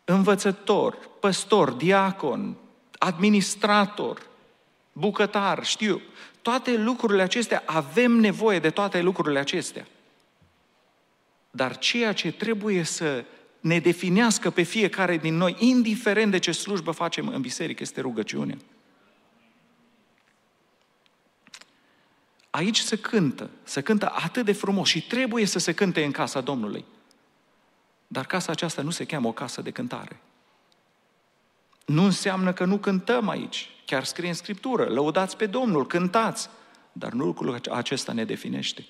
învățător, 0.05 0.99
păstor, 1.21 1.71
diacon, 1.71 2.57
administrator, 2.99 4.26
bucătar, 4.93 5.64
știu, 5.64 6.00
toate 6.43 6.76
lucrurile 6.76 7.23
acestea, 7.23 7.62
avem 7.67 8.12
nevoie 8.12 8.59
de 8.59 8.71
toate 8.71 9.00
lucrurile 9.00 9.38
acestea. 9.38 9.87
Dar 11.50 11.79
ceea 11.79 12.12
ce 12.12 12.33
trebuie 12.33 12.83
să 12.83 13.25
ne 13.61 13.79
definească 13.79 14.50
pe 14.50 14.62
fiecare 14.62 15.17
din 15.17 15.37
noi, 15.37 15.57
indiferent 15.59 16.31
de 16.31 16.38
ce 16.38 16.52
slujbă 16.52 16.90
facem 16.90 17.29
în 17.29 17.40
biserică, 17.40 17.83
este 17.83 18.00
rugăciunea. 18.00 18.57
Aici 22.50 22.79
se 22.79 22.97
cântă, 22.97 23.50
se 23.62 23.81
cântă 23.81 24.12
atât 24.14 24.45
de 24.45 24.52
frumos 24.52 24.88
și 24.88 25.07
trebuie 25.07 25.45
să 25.45 25.59
se 25.59 25.73
cânte 25.73 26.05
în 26.05 26.11
casa 26.11 26.40
Domnului. 26.40 26.85
Dar 28.07 28.26
casa 28.26 28.52
aceasta 28.52 28.83
nu 28.83 28.90
se 28.90 29.05
cheamă 29.05 29.29
o 29.29 29.33
casă 29.33 29.62
de 29.62 29.71
cântare. 29.71 30.21
Nu 31.87 32.05
înseamnă 32.05 32.52
că 32.52 32.64
nu 32.64 32.79
cântăm 32.79 33.29
aici. 33.29 33.71
Chiar 33.85 34.05
scrie 34.05 34.29
în 34.29 34.35
Scriptură, 34.35 34.85
lăudați 34.85 35.37
pe 35.37 35.47
Domnul, 35.47 35.87
cântați. 35.87 36.49
Dar 36.93 37.12
nu 37.12 37.25
lucrul 37.25 37.61
acesta 37.71 38.12
ne 38.12 38.25
definește. 38.25 38.87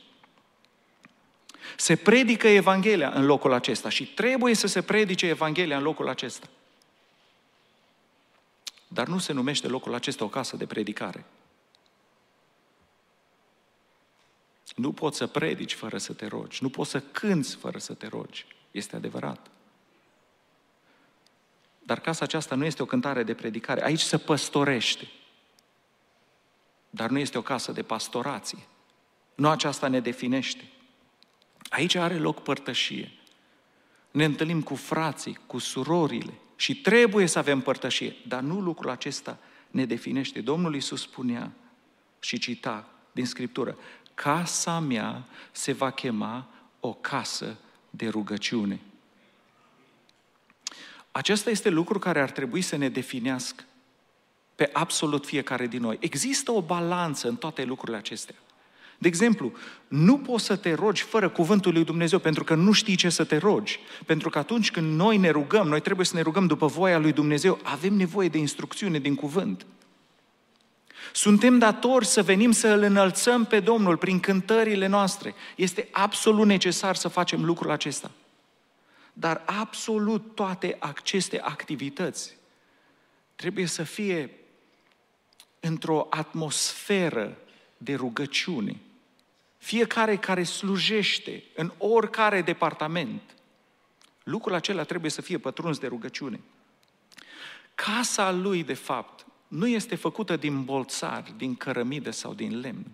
Se 1.77 1.97
predică 1.97 2.49
Evanghelia 2.49 3.11
în 3.11 3.27
locul 3.27 3.53
acesta 3.53 3.89
și 3.89 4.07
trebuie 4.07 4.55
să 4.55 4.67
se 4.67 4.83
predice 4.83 5.27
Evanghelia 5.27 5.77
în 5.77 5.83
locul 5.83 6.09
acesta. 6.09 6.47
Dar 8.89 9.07
nu 9.07 9.19
se 9.19 9.33
numește 9.33 9.69
locul 9.69 9.95
acesta 9.95 10.25
o 10.25 10.29
casă 10.29 10.57
de 10.57 10.67
predicare. 10.67 11.25
Nu 14.75 14.93
poți 14.93 15.17
să 15.17 15.27
predici 15.27 15.75
fără 15.75 15.99
să 15.99 16.13
te 16.13 16.27
rogi. 16.27 16.63
Nu 16.63 16.69
poți 16.69 16.91
să 16.91 17.01
cânți 17.01 17.57
fără 17.57 17.79
să 17.79 17.95
te 17.95 18.07
rogi. 18.07 18.47
Este 18.71 18.97
adevărat. 18.97 19.51
Dar 21.79 22.01
casa 22.01 22.25
aceasta 22.25 22.55
nu 22.55 22.65
este 22.65 22.83
o 22.83 22.87
cântare 22.87 23.23
de 23.23 23.35
predicare. 23.35 23.85
Aici 23.85 24.01
se 24.01 24.19
păstorește. 24.19 25.09
Dar 26.91 27.11
nu 27.11 27.19
este 27.19 27.39
o 27.39 27.43
casă 27.43 27.73
de 27.73 27.83
pastorație. 27.83 28.67
Nu 29.35 29.49
aceasta 29.49 29.89
ne 29.89 30.01
definește. 30.01 30.65
Aici 31.71 31.95
are 31.95 32.19
loc 32.19 32.43
părtășie. 32.43 33.13
Ne 34.11 34.25
întâlnim 34.25 34.63
cu 34.63 34.75
frații, 34.75 35.39
cu 35.47 35.59
surorile 35.59 36.33
și 36.57 36.81
trebuie 36.81 37.27
să 37.27 37.39
avem 37.39 37.61
părtășie. 37.61 38.17
Dar 38.29 38.41
nu 38.41 38.61
lucrul 38.61 38.91
acesta 38.91 39.39
ne 39.71 39.85
definește. 39.85 40.41
Domnul 40.41 40.75
Iisus 40.75 41.01
spunea 41.01 41.53
și 42.21 42.39
cita 42.39 42.89
din 43.13 43.27
Scriptură, 43.27 43.79
casa 44.15 44.79
mea 44.79 45.25
se 45.53 45.73
va 45.73 45.91
chema 45.91 46.49
o 46.81 46.93
casă 46.93 47.57
de 47.91 48.09
rugăciune. 48.09 48.81
Acesta 51.13 51.51
este 51.51 51.69
lucru 51.69 51.99
care 51.99 52.21
ar 52.21 52.31
trebui 52.31 52.61
să 52.61 52.77
ne 52.77 52.89
definească. 52.89 53.65
pe 54.55 54.71
absolut 54.73 55.27
fiecare 55.27 55.67
din 55.67 55.81
noi. 55.81 55.97
Există 56.01 56.53
o 56.53 56.63
balanță 56.63 57.29
în 57.29 57.37
toate 57.37 57.65
lucrurile 57.65 57.97
acestea. 57.97 58.35
De 59.01 59.09
exemplu, 59.09 59.53
nu 59.89 60.19
poți 60.19 60.45
să 60.45 60.57
te 60.57 60.75
rogi 60.75 61.03
fără 61.03 61.29
cuvântul 61.29 61.73
lui 61.73 61.85
Dumnezeu 61.85 62.19
pentru 62.19 62.45
că 62.45 62.55
nu 62.55 62.73
știi 62.73 62.97
ce 62.97 63.09
să 63.09 63.25
te 63.25 63.37
rogi. 63.37 63.81
Pentru 64.07 64.31
că 64.31 64.39
atunci 64.39 64.71
când 64.71 64.97
noi 64.97 65.17
ne 65.17 65.31
rugăm, 65.31 65.69
noi 65.69 65.81
trebuie 65.81 66.07
să 66.07 66.17
ne 66.17 66.21
rugăm 66.21 66.47
după 66.47 66.67
voia 66.67 66.99
lui 66.99 67.13
Dumnezeu, 67.13 67.59
avem 67.63 67.95
nevoie 67.95 68.29
de 68.29 68.39
instrucțiune 68.39 68.99
din 68.99 69.15
cuvânt. 69.15 69.67
Suntem 71.13 71.59
datori 71.59 72.07
să 72.07 72.23
venim 72.23 72.53
să 72.53 72.69
îl 72.69 72.83
înălțăm 72.83 73.45
pe 73.45 73.61
Domnul 73.61 73.97
prin 73.97 74.21
cântările 74.21 74.87
noastre. 74.87 75.35
Este 75.57 75.89
absolut 75.91 76.47
necesar 76.47 76.97
să 76.97 77.09
facem 77.09 77.45
lucrul 77.45 77.71
acesta. 77.71 78.11
Dar 79.13 79.43
absolut 79.47 80.35
toate 80.35 80.77
aceste 80.79 81.41
activități 81.41 82.37
trebuie 83.37 83.67
să 83.67 83.83
fie 83.83 84.31
într-o 85.61 86.07
atmosferă 86.11 87.37
de 87.77 87.95
rugăciune. 87.95 88.77
Fiecare 89.61 90.17
care 90.17 90.43
slujește 90.43 91.43
în 91.55 91.73
oricare 91.79 92.43
departament, 92.43 93.23
lucrul 94.23 94.55
acela 94.55 94.85
trebuie 94.85 95.11
să 95.11 95.23
fie 95.23 95.39
pătruns 95.39 95.79
de 95.79 95.87
rugăciune. 95.87 96.41
Casa 97.75 98.31
lui, 98.31 98.65
de 98.65 98.75
fapt, 98.75 99.27
nu 99.49 99.67
este 99.67 99.95
făcută 99.95 100.37
din 100.37 100.65
bolțari, 100.65 101.35
din 101.37 101.55
cărămidă 101.55 102.11
sau 102.11 102.35
din 102.35 102.61
lemn. 102.61 102.87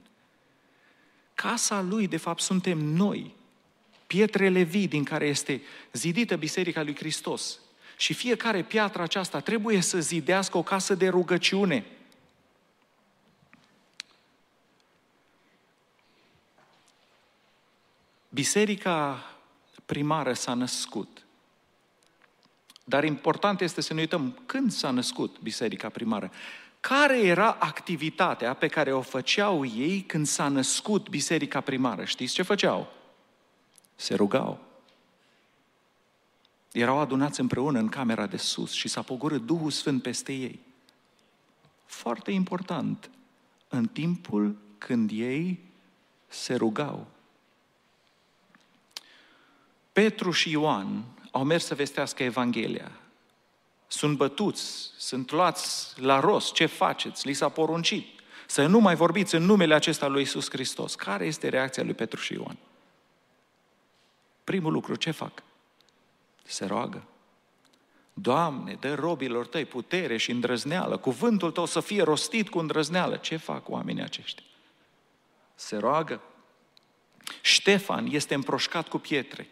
Casa 1.35 1.81
lui, 1.81 2.09
de 2.09 2.17
fapt, 2.17 2.41
suntem 2.41 2.79
noi, 2.79 3.35
pietrele 4.07 4.63
vii 4.63 4.89
din 4.89 5.05
care 5.05 5.27
este 5.27 5.63
zidită 5.93 6.37
Biserica 6.37 6.83
lui 6.83 6.97
Hristos. 6.97 7.59
Și 7.97 8.15
fiecare 8.15 8.63
piatră 8.63 9.03
aceasta 9.03 9.41
trebuie 9.41 9.81
să 9.81 10.01
zidească 10.01 10.59
o 10.59 10.63
casă 10.63 10.95
de 10.95 11.09
rugăciune. 11.09 11.87
Biserica 18.37 19.25
primară 19.87 20.33
s-a 20.33 20.55
născut. 20.55 21.27
Dar 22.85 23.05
important 23.05 23.61
este 23.61 23.81
să 23.81 23.95
ne 23.95 24.01
uităm 24.01 24.39
când 24.47 24.73
s-a 24.73 24.91
născut 24.91 25.41
biserica 25.41 25.89
primară. 25.89 26.31
Care 26.81 27.19
era 27.19 27.51
activitatea 27.53 28.55
pe 28.55 28.69
care 28.69 28.93
o 28.93 29.01
făceau 29.01 29.65
ei 29.65 30.01
când 30.01 30.27
s-a 30.27 30.49
născut 30.49 31.09
biserica 31.09 31.61
primară? 31.61 32.05
Știți 32.05 32.35
ce 32.35 32.43
făceau? 32.43 32.93
Se 33.95 34.15
rugau. 34.15 34.61
Erau 36.73 36.99
adunați 36.99 37.41
împreună 37.41 37.79
în 37.79 37.89
camera 37.89 38.27
de 38.27 38.37
sus 38.37 38.73
și 38.73 38.89
s-a 38.89 39.03
pogorât 39.03 39.47
Duhul 39.47 39.71
Sfânt 39.71 40.03
peste 40.03 40.33
ei. 40.33 40.61
Foarte 41.85 42.31
important, 42.31 43.11
în 43.69 43.87
timpul 43.87 44.57
când 44.79 45.11
ei 45.13 45.61
se 46.27 46.55
rugau. 46.55 47.15
Petru 49.97 50.31
și 50.31 50.51
Ioan 50.51 51.05
au 51.31 51.45
mers 51.45 51.65
să 51.65 51.75
vestească 51.75 52.23
Evanghelia. 52.23 52.91
Sunt 53.87 54.17
bătuți, 54.17 54.91
sunt 54.97 55.31
luați 55.31 56.01
la 56.01 56.21
rost, 56.21 56.53
ce 56.53 56.67
faceți? 56.67 57.27
Li 57.27 57.33
s-a 57.33 57.49
poruncit 57.49 58.07
să 58.47 58.67
nu 58.67 58.79
mai 58.79 58.95
vorbiți 58.95 59.35
în 59.35 59.43
numele 59.43 59.75
acesta 59.75 60.07
lui 60.07 60.23
Isus 60.23 60.51
Hristos. 60.51 60.95
Care 60.95 61.27
este 61.27 61.49
reacția 61.49 61.83
lui 61.83 61.95
Petru 61.95 62.21
și 62.21 62.33
Ioan? 62.33 62.57
Primul 64.45 64.73
lucru, 64.73 64.95
ce 64.95 65.11
fac? 65.11 65.43
Se 66.45 66.65
roagă. 66.65 67.05
Doamne, 68.13 68.77
dă 68.81 68.95
robilor 68.95 69.47
tăi 69.47 69.65
putere 69.65 70.17
și 70.17 70.31
îndrăzneală, 70.31 70.97
cuvântul 70.97 71.51
tău 71.51 71.67
să 71.67 71.81
fie 71.81 72.03
rostit 72.03 72.49
cu 72.49 72.59
îndrăzneală. 72.59 73.17
Ce 73.17 73.37
fac 73.37 73.69
oamenii 73.69 74.03
aceștia? 74.03 74.45
Se 75.55 75.77
roagă. 75.77 76.21
Ștefan 77.41 78.07
este 78.11 78.35
împroșcat 78.35 78.89
cu 78.89 78.99
pietre. 78.99 79.49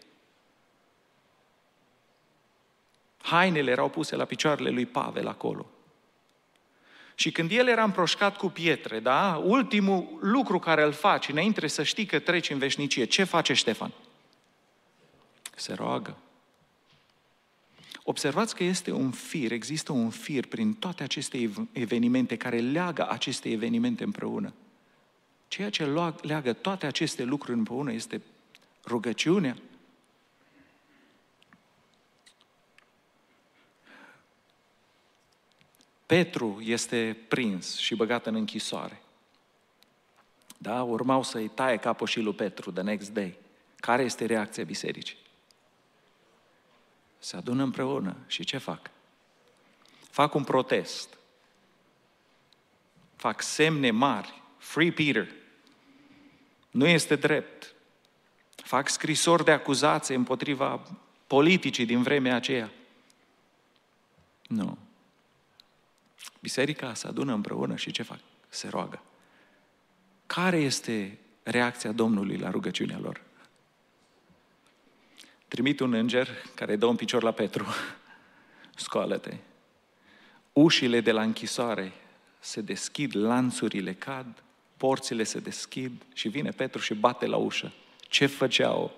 Hainele 3.25 3.71
erau 3.71 3.89
puse 3.89 4.17
la 4.17 4.25
picioarele 4.25 4.71
lui 4.71 4.87
Pavel 4.87 5.29
acolo. 5.29 5.67
Și 7.15 7.31
când 7.33 7.51
el 7.51 7.69
era 7.69 7.83
împroșcat 7.83 8.37
cu 8.37 8.47
pietre, 8.47 9.01
da, 9.01 9.43
ultimul 9.45 10.19
lucru 10.21 10.59
care 10.59 10.83
îl 10.83 10.93
faci 10.93 11.29
înainte 11.29 11.67
să 11.67 11.83
știi 11.83 12.07
că 12.07 12.19
treci 12.19 12.51
în 12.51 12.59
veșnicie, 12.59 13.05
ce 13.05 13.25
face 13.25 13.53
Ștefan? 13.53 13.93
Se 15.57 15.73
roagă. 15.73 16.17
Observați 18.03 18.55
că 18.55 18.65
este 18.65 18.91
un 18.91 19.11
fir, 19.11 19.53
există 19.53 19.93
un 19.93 20.11
fir 20.11 20.47
prin 20.47 20.75
toate 20.75 21.03
aceste 21.03 21.51
evenimente 21.73 22.37
care 22.37 22.59
leagă 22.59 23.09
aceste 23.11 23.51
evenimente 23.51 24.05
împreună. 24.05 24.53
Ceea 25.49 25.71
ce 25.71 26.13
leagă 26.21 26.53
toate 26.53 26.87
aceste 26.87 27.23
lucruri 27.23 27.59
împreună 27.59 27.93
este 27.93 28.21
rugăciunea, 28.87 29.57
Petru 36.15 36.61
este 36.61 37.17
prins 37.29 37.77
și 37.77 37.95
băgat 37.95 38.27
în 38.27 38.35
închisoare. 38.35 39.03
Da, 40.59 40.83
urmau 40.83 41.23
să-i 41.23 41.49
taie 41.49 41.77
capul 41.77 42.07
și 42.07 42.21
lui 42.21 42.35
Petru 42.35 42.71
the 42.71 42.83
next 42.83 43.11
day. 43.11 43.39
Care 43.77 44.03
este 44.03 44.27
reacția 44.27 44.65
bisericii? 44.65 45.17
Se 47.19 47.37
adună 47.37 47.63
împreună 47.63 48.17
și 48.27 48.45
ce 48.45 48.59
fac? 48.59 48.91
Fac 50.11 50.35
un 50.35 50.45
protest. 50.45 51.19
Fac 53.17 53.43
semne 53.43 53.91
mari. 53.91 54.43
Free 54.57 54.93
Peter. 54.93 55.29
Nu 56.71 56.87
este 56.87 57.17
drept. 57.17 57.75
Fac 58.57 58.89
scrisori 58.89 59.45
de 59.45 59.51
acuzație 59.51 60.15
împotriva 60.15 60.83
politicii 61.27 61.87
din 61.87 62.03
vremea 62.03 62.35
aceea. 62.35 62.71
Nu. 64.47 64.79
Biserica 66.45 66.95
se 66.95 67.07
adună 67.07 67.33
împreună 67.33 67.77
și 67.77 67.91
ce 67.91 68.03
fac? 68.03 68.19
Se 68.49 68.69
roagă. 68.69 69.03
Care 70.27 70.57
este 70.57 71.19
reacția 71.43 71.93
Domnului 71.93 72.37
la 72.37 72.51
rugăciunea 72.51 72.99
lor? 72.99 73.21
Trimit 75.49 75.81
un 75.81 75.93
înger 75.93 76.29
care 76.55 76.77
dă 76.77 76.87
un 76.87 76.97
picior 76.97 77.23
la 77.23 77.31
Petru. 77.31 77.67
Scoală-te. 78.85 79.37
Ușile 80.53 81.01
de 81.01 81.13
la 81.13 81.23
închisoare 81.23 81.93
se 82.39 82.61
deschid, 82.61 83.17
lanțurile 83.17 83.95
cad, 83.95 84.43
porțile 84.77 85.23
se 85.23 85.39
deschid 85.39 85.93
și 86.15 86.29
vine 86.29 86.51
Petru 86.51 86.81
și 86.81 86.95
bate 86.95 87.27
la 87.27 87.37
ușă. 87.37 87.73
Ce 88.01 88.27
făceau 88.27 88.93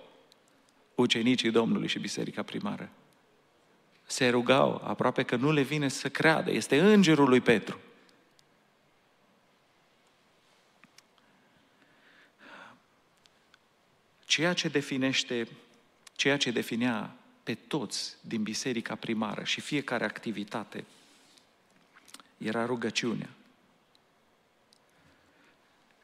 ucenicii 0.95 1.51
Domnului 1.51 1.89
și 1.89 1.99
biserica 1.99 2.43
primară? 2.43 2.91
Se 4.07 4.29
rugau, 4.29 4.83
aproape 4.85 5.23
că 5.23 5.37
nu 5.37 5.53
le 5.53 5.62
vine 5.62 5.88
să 5.88 6.09
creadă. 6.09 6.51
Este 6.51 6.81
îngerul 6.81 7.29
lui 7.29 7.40
Petru. 7.40 7.81
Ceea 14.25 14.53
ce 14.53 14.69
definește, 14.69 15.49
ceea 16.16 16.37
ce 16.37 16.51
definea 16.51 17.16
pe 17.42 17.55
toți 17.55 18.16
din 18.21 18.42
biserica 18.42 18.95
primară 18.95 19.45
și 19.45 19.61
fiecare 19.61 20.05
activitate 20.05 20.85
era 22.38 22.66
rugăciunea. 22.66 23.29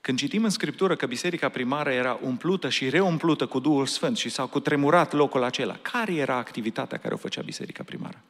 Când 0.03 0.19
citim 0.19 0.45
în 0.45 0.51
Scriptură 0.51 0.97
că 0.97 1.07
biserica 1.07 1.49
primară 1.49 1.93
era 1.93 2.19
umplută 2.23 2.69
și 2.69 2.89
reumplută 2.89 3.47
cu 3.47 3.59
Duhul 3.59 3.87
Sfânt 3.87 4.17
și 4.17 4.29
s-a 4.29 4.47
cutremurat 4.47 5.13
locul 5.13 5.43
acela, 5.43 5.77
care 5.77 6.15
era 6.15 6.37
activitatea 6.37 6.99
care 6.99 7.15
o 7.15 7.17
făcea 7.17 7.43
biserica 7.43 7.83
primară? 7.83 8.23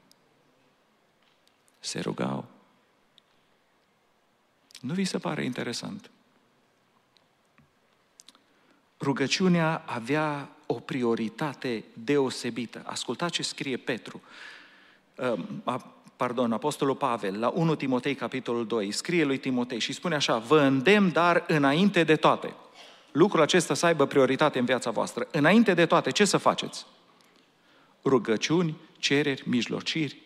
Se 1.79 2.01
rugau. 2.01 2.49
Nu 4.81 4.95
vi 4.95 5.05
se 5.05 5.19
pare 5.19 5.45
interesant? 5.45 6.11
Rugăciunea 9.01 9.83
avea 9.87 10.49
o 10.67 10.75
prioritate 10.75 11.85
deosebită. 11.93 12.83
Ascultați 12.87 13.33
ce 13.33 13.43
scrie 13.43 13.77
Petru 13.77 14.23
pardon, 16.23 16.53
Apostolul 16.53 16.95
Pavel, 16.95 17.39
la 17.39 17.53
1 17.55 17.75
Timotei, 17.75 18.15
capitolul 18.15 18.67
2, 18.67 18.93
scrie 18.93 19.25
lui 19.25 19.39
Timotei 19.39 19.79
și 19.79 19.93
spune 19.93 20.15
așa, 20.15 20.39
vă 20.39 20.61
îndemn, 20.61 21.13
dar 21.13 21.45
înainte 21.47 22.05
de 22.05 22.17
toate, 22.17 22.55
lucrul 23.13 23.43
acesta 23.43 23.75
să 23.75 23.87
aibă 23.87 24.07
prioritate 24.07 24.59
în 24.59 24.65
viața 24.65 24.91
voastră. 24.91 25.29
Înainte 25.33 25.75
de 25.75 25.87
toate, 25.87 26.11
ce 26.11 26.25
să 26.25 26.37
faceți? 26.37 26.87
Rugăciuni, 28.05 28.77
cereri, 28.99 29.43
mijlociri, 29.47 30.23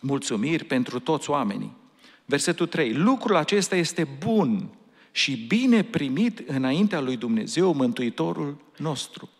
mulțumiri 0.00 0.64
pentru 0.64 0.98
toți 0.98 1.30
oamenii. 1.30 1.76
Versetul 2.24 2.66
3. 2.66 2.92
Lucrul 2.92 3.36
acesta 3.36 3.76
este 3.76 4.08
bun 4.18 4.68
și 5.10 5.36
bine 5.36 5.82
primit 5.82 6.48
înaintea 6.48 7.00
lui 7.00 7.16
Dumnezeu, 7.16 7.72
Mântuitorul 7.72 8.56
nostru. 8.76 9.30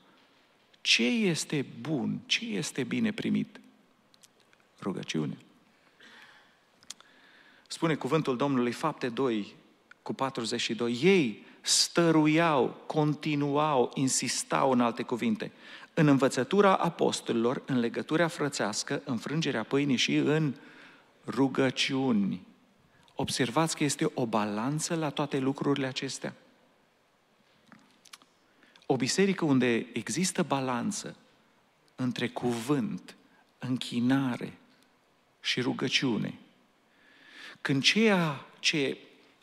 Ce 0.80 1.06
este 1.06 1.66
bun? 1.80 2.20
Ce 2.26 2.44
este 2.44 2.82
bine 2.82 3.12
primit? 3.12 3.60
Rugăciune. 4.82 5.36
spune 7.66 7.94
cuvântul 7.94 8.36
Domnului, 8.36 8.72
fapte 8.72 9.08
2 9.08 9.54
cu 10.02 10.14
42, 10.14 10.98
ei 11.02 11.46
stăruiau, 11.60 12.82
continuau, 12.86 13.90
insistau 13.94 14.70
în 14.70 14.80
alte 14.80 15.02
cuvinte, 15.02 15.52
în 15.94 16.06
învățătura 16.06 16.76
apostolilor, 16.76 17.62
în 17.66 17.78
legătura 17.78 18.28
frățească, 18.28 19.02
în 19.04 19.16
frângerea 19.16 19.62
pâinii 19.62 19.96
și 19.96 20.16
în 20.16 20.54
rugăciuni. 21.26 22.46
Observați 23.14 23.76
că 23.76 23.84
este 23.84 24.10
o 24.14 24.26
balanță 24.26 24.94
la 24.94 25.10
toate 25.10 25.38
lucrurile 25.38 25.86
acestea. 25.86 26.34
O 28.86 28.96
biserică 28.96 29.44
unde 29.44 29.86
există 29.92 30.42
balanță 30.42 31.16
între 31.96 32.28
cuvânt, 32.28 33.16
închinare 33.58 34.58
și 35.40 35.60
rugăciune. 35.60 36.38
Când 37.60 37.82
ceea 37.82 38.46
ce 38.58 38.98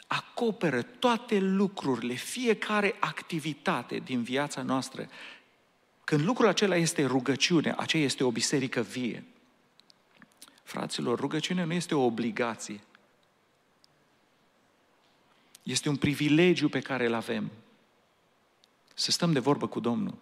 acoperă 0.08 0.82
toate 0.82 1.40
lucrurile, 1.40 2.14
fiecare 2.14 2.96
activitate 3.00 3.98
din 3.98 4.24
viața 4.24 4.62
noastră, 4.62 5.10
când 6.04 6.22
lucrul 6.26 6.48
acela 6.48 6.76
este 6.76 7.06
rugăciune, 7.06 7.74
aceea 7.78 8.04
este 8.04 8.24
o 8.24 8.32
biserică 8.32 8.82
vie. 8.82 9.24
Fraților, 10.64 11.20
rugăciunea 11.20 11.66
nu 11.66 11.74
este 11.74 11.96
o 11.96 12.06
obligație. 12.06 12.80
Este 15.64 15.90
un 15.90 15.96
privilegiu 15.96 16.70
pe 16.70 16.80
care 16.80 17.06
îl 17.06 17.14
avem. 17.14 17.52
Să 18.94 19.12
stăm 19.12 19.32
de 19.32 19.40
vorbă 19.40 19.68
cu 19.68 19.80
Domnul. 19.80 20.18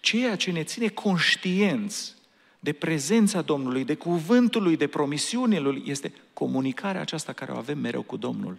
Ceea 0.00 0.36
ce 0.36 0.50
ne 0.50 0.64
ține 0.64 0.88
conștienți 0.88 2.14
de 2.64 2.72
prezența 2.72 3.42
Domnului, 3.42 3.84
de 3.84 3.94
cuvântul 3.94 4.62
lui, 4.62 4.76
de 4.76 4.86
promisiunile 4.86 5.60
lui, 5.60 5.82
este 5.86 6.12
comunicarea 6.32 7.00
aceasta 7.00 7.32
care 7.32 7.52
o 7.52 7.56
avem 7.56 7.78
mereu 7.78 8.02
cu 8.02 8.16
Domnul. 8.16 8.58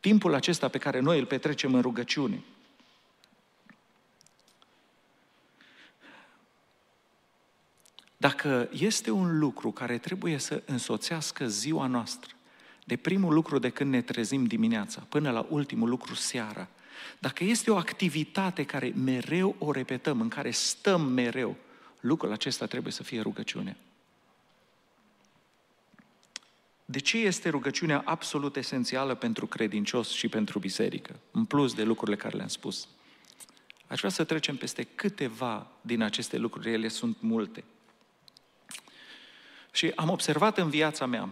Timpul 0.00 0.34
acesta 0.34 0.68
pe 0.68 0.78
care 0.78 1.00
noi 1.00 1.18
îl 1.18 1.26
petrecem 1.26 1.74
în 1.74 1.80
rugăciune. 1.80 2.42
Dacă 8.16 8.68
este 8.72 9.10
un 9.10 9.38
lucru 9.38 9.70
care 9.70 9.98
trebuie 9.98 10.38
să 10.38 10.62
însoțească 10.66 11.48
ziua 11.48 11.86
noastră, 11.86 12.34
de 12.84 12.96
primul 12.96 13.34
lucru 13.34 13.58
de 13.58 13.68
când 13.68 13.90
ne 13.90 14.02
trezim 14.02 14.44
dimineața 14.44 15.06
până 15.08 15.30
la 15.30 15.46
ultimul 15.48 15.88
lucru 15.88 16.14
seara, 16.14 16.68
dacă 17.18 17.44
este 17.44 17.70
o 17.70 17.76
activitate 17.76 18.64
care 18.64 18.92
mereu 19.04 19.56
o 19.58 19.72
repetăm, 19.72 20.20
în 20.20 20.28
care 20.28 20.50
stăm 20.50 21.00
mereu, 21.00 21.56
lucrul 22.00 22.32
acesta 22.32 22.66
trebuie 22.66 22.92
să 22.92 23.02
fie 23.02 23.20
rugăciune. 23.20 23.76
De 26.84 26.98
ce 26.98 27.18
este 27.18 27.48
rugăciunea 27.48 28.02
absolut 28.04 28.56
esențială 28.56 29.14
pentru 29.14 29.46
credincios 29.46 30.10
și 30.10 30.28
pentru 30.28 30.58
biserică, 30.58 31.18
în 31.30 31.44
plus 31.44 31.74
de 31.74 31.82
lucrurile 31.82 32.16
care 32.16 32.36
le-am 32.36 32.48
spus? 32.48 32.88
Aș 33.86 33.98
vrea 33.98 34.10
să 34.10 34.24
trecem 34.24 34.56
peste 34.56 34.82
câteva 34.82 35.66
din 35.80 36.02
aceste 36.02 36.36
lucruri, 36.36 36.72
ele 36.72 36.88
sunt 36.88 37.16
multe. 37.20 37.64
Și 39.72 39.92
am 39.94 40.08
observat 40.08 40.58
în 40.58 40.70
viața 40.70 41.06
mea, 41.06 41.28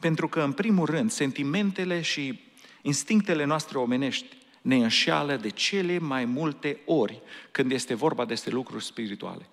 pentru 0.00 0.28
că, 0.28 0.42
în 0.42 0.52
primul 0.52 0.86
rând, 0.86 1.10
sentimentele 1.10 2.00
și 2.00 2.40
instinctele 2.82 3.44
noastre 3.44 3.78
omenești 3.78 4.36
ne 4.62 4.76
înșeală 4.76 5.36
de 5.36 5.48
cele 5.48 5.98
mai 5.98 6.24
multe 6.24 6.80
ori 6.84 7.20
când 7.50 7.72
este 7.72 7.94
vorba 7.94 8.24
despre 8.24 8.52
lucruri 8.52 8.84
spirituale. 8.84 9.48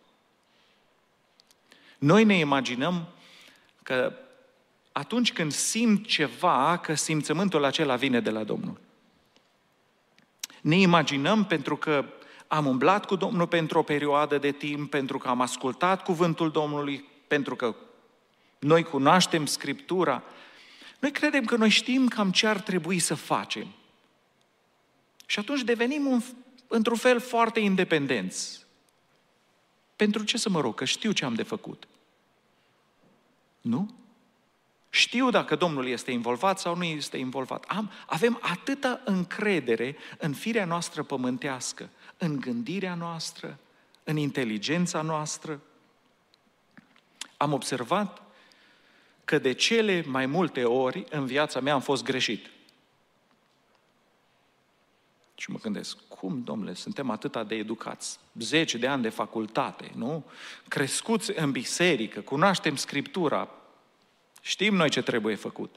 Noi 1.98 2.24
ne 2.24 2.38
imaginăm 2.38 3.08
că 3.84 4.14
atunci 4.92 5.34
când 5.34 5.52
simt 5.52 6.06
ceva, 6.06 6.78
că 6.78 6.94
simțământul 6.94 7.64
acela 7.64 7.96
vine 7.96 8.20
de 8.20 8.30
la 8.30 8.44
Domnul. 8.44 8.80
Ne 10.62 10.76
imaginăm 10.76 11.46
pentru 11.46 11.78
că 11.78 12.06
am 12.48 12.66
umblat 12.66 13.06
cu 13.06 13.16
Domnul 13.16 13.48
pentru 13.48 13.80
o 13.80 13.84
perioadă 13.84 14.38
de 14.38 14.52
timp, 14.52 14.90
pentru 14.90 15.18
că 15.18 15.28
am 15.28 15.42
ascultat 15.42 16.04
cuvântul 16.04 16.52
Domnului, 16.52 17.06
pentru 17.28 17.56
că 17.56 17.76
noi 18.60 18.84
cunoaștem 18.84 19.46
Scriptura, 19.46 20.24
noi 21.00 21.12
credem 21.12 21.46
că 21.46 21.56
noi 21.56 21.70
știm 21.70 22.08
cam 22.08 22.32
ce 22.32 22.48
ar 22.48 22.60
trebui 22.60 23.00
să 23.00 23.16
facem. 23.16 23.68
Și 25.26 25.40
atunci 25.40 25.62
devenim 25.62 26.06
un, 26.06 26.22
într-un 26.68 26.98
fel 26.98 27.20
foarte 27.20 27.60
independenți. 27.60 28.64
Pentru 29.96 30.24
ce 30.24 30.38
să 30.38 30.50
mă 30.50 30.60
rog? 30.60 30.76
Că 30.76 30.86
știu 30.86 31.12
ce 31.12 31.26
am 31.26 31.34
de 31.34 31.44
făcut. 31.44 31.88
Nu? 33.62 33.96
Știu 34.90 35.30
dacă 35.30 35.56
Domnul 35.56 35.88
este 35.88 36.12
involvat 36.12 36.60
sau 36.60 36.76
nu 36.76 36.84
este 36.84 37.18
involvat. 37.18 37.64
Am, 37.68 37.92
avem 38.06 38.40
atâta 38.42 39.02
încredere 39.06 39.96
în 40.18 40.34
firea 40.34 40.66
noastră 40.66 41.04
pământească, 41.04 41.90
în 42.18 42.40
gândirea 42.40 42.96
noastră, 42.96 43.60
în 44.04 44.18
inteligența 44.18 45.02
noastră. 45.02 45.62
Am 47.38 47.54
observat 47.54 48.22
că 49.26 49.38
de 49.38 49.52
cele 49.52 50.04
mai 50.08 50.26
multe 50.26 50.64
ori 50.64 51.06
în 51.10 51.26
viața 51.26 51.60
mea 51.60 51.74
am 51.74 51.82
fost 51.82 52.04
greșit. 52.04 52.50
Și 55.36 55.52
mă 55.52 55.58
gândesc, 55.62 55.98
cum, 56.08 56.41
domnule, 56.43 56.74
suntem 56.74 57.10
atâta 57.10 57.43
de 57.43 57.56
educați, 57.56 58.19
zeci 58.39 58.76
de 58.76 58.88
ani 58.88 59.02
de 59.02 59.10
facultate, 59.10 59.91
nu? 59.95 60.24
Crescuți 60.67 61.32
în 61.36 61.52
biserică, 61.52 62.19
cunoaștem 62.21 62.76
Scriptura, 62.76 63.50
știm 64.41 64.76
noi 64.76 64.89
ce 64.89 65.02
trebuie 65.02 65.36
făcut. 65.36 65.76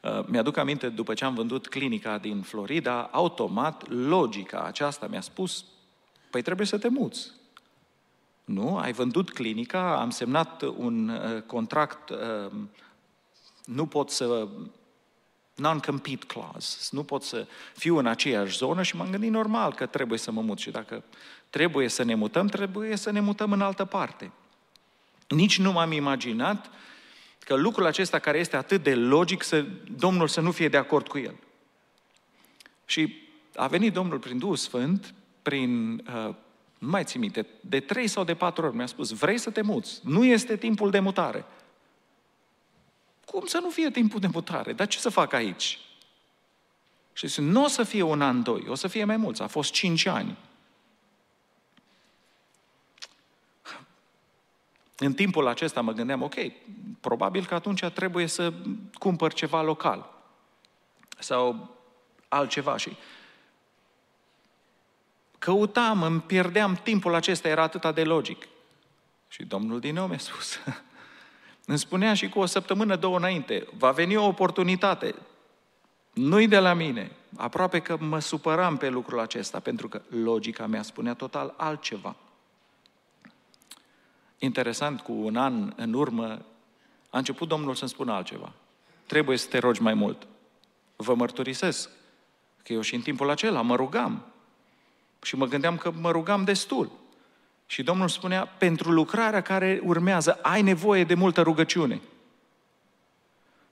Uh, 0.00 0.26
mi-aduc 0.26 0.56
aminte, 0.56 0.88
după 0.88 1.14
ce 1.14 1.24
am 1.24 1.34
vândut 1.34 1.68
clinica 1.68 2.18
din 2.18 2.42
Florida, 2.42 3.02
automat, 3.02 3.88
logica 3.88 4.62
aceasta 4.62 5.06
mi-a 5.06 5.20
spus, 5.20 5.64
păi 6.30 6.42
trebuie 6.42 6.66
să 6.66 6.78
te 6.78 6.88
muți. 6.88 7.30
Nu, 8.44 8.76
ai 8.76 8.92
vândut 8.92 9.32
clinica, 9.32 10.00
am 10.00 10.10
semnat 10.10 10.62
un 10.62 11.08
uh, 11.08 11.42
contract, 11.42 12.10
uh, 12.10 12.52
nu 13.64 13.86
pot 13.86 14.10
să 14.10 14.48
non-compete 15.54 16.26
clause, 16.26 16.88
nu 16.90 17.02
pot 17.02 17.22
să 17.22 17.46
fiu 17.74 17.98
în 17.98 18.06
aceeași 18.06 18.56
zonă 18.56 18.82
și 18.82 18.96
m-am 18.96 19.10
gândit 19.10 19.30
normal 19.30 19.74
că 19.74 19.86
trebuie 19.86 20.18
să 20.18 20.30
mă 20.30 20.40
mut 20.40 20.58
și 20.58 20.70
dacă 20.70 21.04
trebuie 21.50 21.88
să 21.88 22.02
ne 22.02 22.14
mutăm, 22.14 22.46
trebuie 22.46 22.96
să 22.96 23.10
ne 23.10 23.20
mutăm 23.20 23.52
în 23.52 23.60
altă 23.60 23.84
parte. 23.84 24.30
Nici 25.28 25.58
nu 25.58 25.72
m-am 25.72 25.92
imaginat 25.92 26.70
că 27.38 27.54
lucrul 27.54 27.86
acesta 27.86 28.18
care 28.18 28.38
este 28.38 28.56
atât 28.56 28.82
de 28.82 28.94
logic, 28.94 29.42
să, 29.42 29.64
Domnul 29.96 30.28
să 30.28 30.40
nu 30.40 30.50
fie 30.50 30.68
de 30.68 30.76
acord 30.76 31.08
cu 31.08 31.18
el. 31.18 31.34
Și 32.84 33.16
a 33.54 33.66
venit 33.66 33.92
Domnul 33.92 34.18
prin 34.18 34.38
Duhul 34.38 34.56
Sfânt, 34.56 35.14
prin, 35.42 35.92
uh, 35.96 36.34
nu 36.78 36.88
mai 36.88 37.04
țin 37.04 37.20
minte, 37.20 37.46
de 37.60 37.80
trei 37.80 38.06
sau 38.06 38.24
de 38.24 38.34
patru 38.34 38.66
ori 38.66 38.76
mi-a 38.76 38.86
spus, 38.86 39.10
vrei 39.10 39.38
să 39.38 39.50
te 39.50 39.62
muți, 39.62 40.00
nu 40.02 40.24
este 40.24 40.56
timpul 40.56 40.90
de 40.90 40.98
mutare. 40.98 41.44
Cum 43.24 43.46
să 43.46 43.58
nu 43.58 43.70
fie 43.70 43.90
timpul 43.90 44.20
de 44.20 44.26
mutare? 44.32 44.72
Dar 44.72 44.86
ce 44.86 44.98
să 44.98 45.08
fac 45.08 45.32
aici? 45.32 45.78
Și 47.12 47.26
zice, 47.26 47.40
nu 47.40 47.64
o 47.64 47.68
să 47.68 47.82
fie 47.82 48.02
un 48.02 48.22
an, 48.22 48.42
doi, 48.42 48.64
o 48.68 48.74
să 48.74 48.88
fie 48.88 49.04
mai 49.04 49.16
mulți. 49.16 49.42
A 49.42 49.46
fost 49.46 49.72
cinci 49.72 50.06
ani. 50.06 50.36
În 54.96 55.14
timpul 55.14 55.46
acesta 55.46 55.80
mă 55.80 55.92
gândeam, 55.92 56.22
ok, 56.22 56.34
probabil 57.00 57.46
că 57.46 57.54
atunci 57.54 57.84
trebuie 57.84 58.26
să 58.26 58.52
cumpăr 58.94 59.32
ceva 59.32 59.62
local 59.62 60.12
sau 61.18 61.76
altceva 62.28 62.76
și 62.76 62.96
căutam, 65.38 66.02
îmi 66.02 66.20
pierdeam 66.20 66.74
timpul 66.74 67.14
acesta, 67.14 67.48
era 67.48 67.62
atâta 67.62 67.92
de 67.92 68.04
logic. 68.04 68.48
Și 69.28 69.44
Domnul 69.44 69.80
din 69.80 69.94
nou 69.94 70.06
mi-a 70.06 70.18
spus, 70.18 70.58
îmi 71.66 71.78
spunea 71.78 72.14
și 72.14 72.28
cu 72.28 72.38
o 72.38 72.46
săptămână, 72.46 72.96
două 72.96 73.16
înainte, 73.16 73.66
va 73.78 73.90
veni 73.90 74.16
o 74.16 74.26
oportunitate, 74.26 75.14
nu-i 76.12 76.48
de 76.48 76.58
la 76.58 76.74
mine. 76.74 77.10
Aproape 77.36 77.80
că 77.80 77.96
mă 78.00 78.18
supăram 78.18 78.76
pe 78.76 78.88
lucrul 78.88 79.20
acesta, 79.20 79.60
pentru 79.60 79.88
că 79.88 80.02
logica 80.08 80.66
mea 80.66 80.82
spunea 80.82 81.14
total 81.14 81.54
altceva. 81.56 82.16
Interesant, 84.38 85.00
cu 85.00 85.12
un 85.12 85.36
an 85.36 85.72
în 85.76 85.92
urmă, 85.92 86.44
a 87.10 87.18
început 87.18 87.48
Domnul 87.48 87.74
să-mi 87.74 87.90
spună 87.90 88.12
altceva. 88.12 88.52
Trebuie 89.06 89.36
să 89.36 89.48
te 89.48 89.58
rogi 89.58 89.82
mai 89.82 89.94
mult. 89.94 90.26
Vă 90.96 91.14
mărturisesc 91.14 91.90
că 92.62 92.72
eu 92.72 92.80
și 92.80 92.94
în 92.94 93.00
timpul 93.00 93.30
acela 93.30 93.60
mă 93.60 93.76
rugam. 93.76 94.24
Și 95.22 95.36
mă 95.36 95.46
gândeam 95.46 95.76
că 95.76 95.90
mă 95.90 96.10
rugam 96.10 96.44
destul. 96.44 96.90
Și 97.66 97.82
Domnul 97.82 98.08
spunea, 98.08 98.46
pentru 98.46 98.90
lucrarea 98.90 99.40
care 99.40 99.80
urmează, 99.82 100.38
ai 100.42 100.62
nevoie 100.62 101.04
de 101.04 101.14
multă 101.14 101.40
rugăciune. 101.42 102.00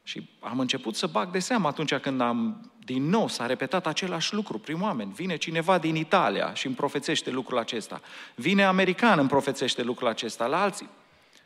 Și 0.02 0.30
am 0.40 0.60
început 0.60 0.94
să 0.94 1.06
bag 1.06 1.30
de 1.30 1.38
seamă 1.38 1.68
atunci 1.68 1.94
când 1.94 2.20
am, 2.20 2.70
din 2.84 3.08
nou, 3.08 3.28
s-a 3.28 3.46
repetat 3.46 3.86
același 3.86 4.34
lucru 4.34 4.58
prin 4.58 4.80
oameni. 4.80 5.12
Vine 5.12 5.36
cineva 5.36 5.78
din 5.78 5.94
Italia 5.94 6.54
și 6.54 6.66
îmi 6.66 6.74
profețește 6.74 7.30
lucrul 7.30 7.58
acesta. 7.58 8.00
Vine 8.34 8.64
american 8.64 9.18
îmi 9.18 9.28
profețește 9.28 9.82
lucrul 9.82 10.08
acesta 10.08 10.46
la 10.46 10.62
alții. 10.62 10.88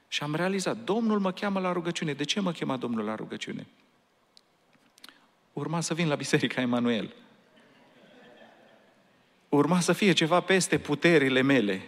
Și 0.08 0.22
am 0.22 0.34
realizat, 0.34 0.76
Domnul 0.76 1.18
mă 1.18 1.32
cheamă 1.32 1.60
la 1.60 1.72
rugăciune. 1.72 2.12
De 2.12 2.24
ce 2.24 2.40
mă 2.40 2.52
chema 2.52 2.76
Domnul 2.76 3.04
la 3.04 3.14
rugăciune? 3.14 3.66
Urma 5.52 5.80
să 5.80 5.94
vin 5.94 6.08
la 6.08 6.14
Biserica 6.14 6.60
Emanuel. 6.60 7.14
Urma 9.48 9.80
să 9.80 9.92
fie 9.92 10.12
ceva 10.12 10.40
peste 10.40 10.78
puterile 10.78 11.42
mele. 11.42 11.84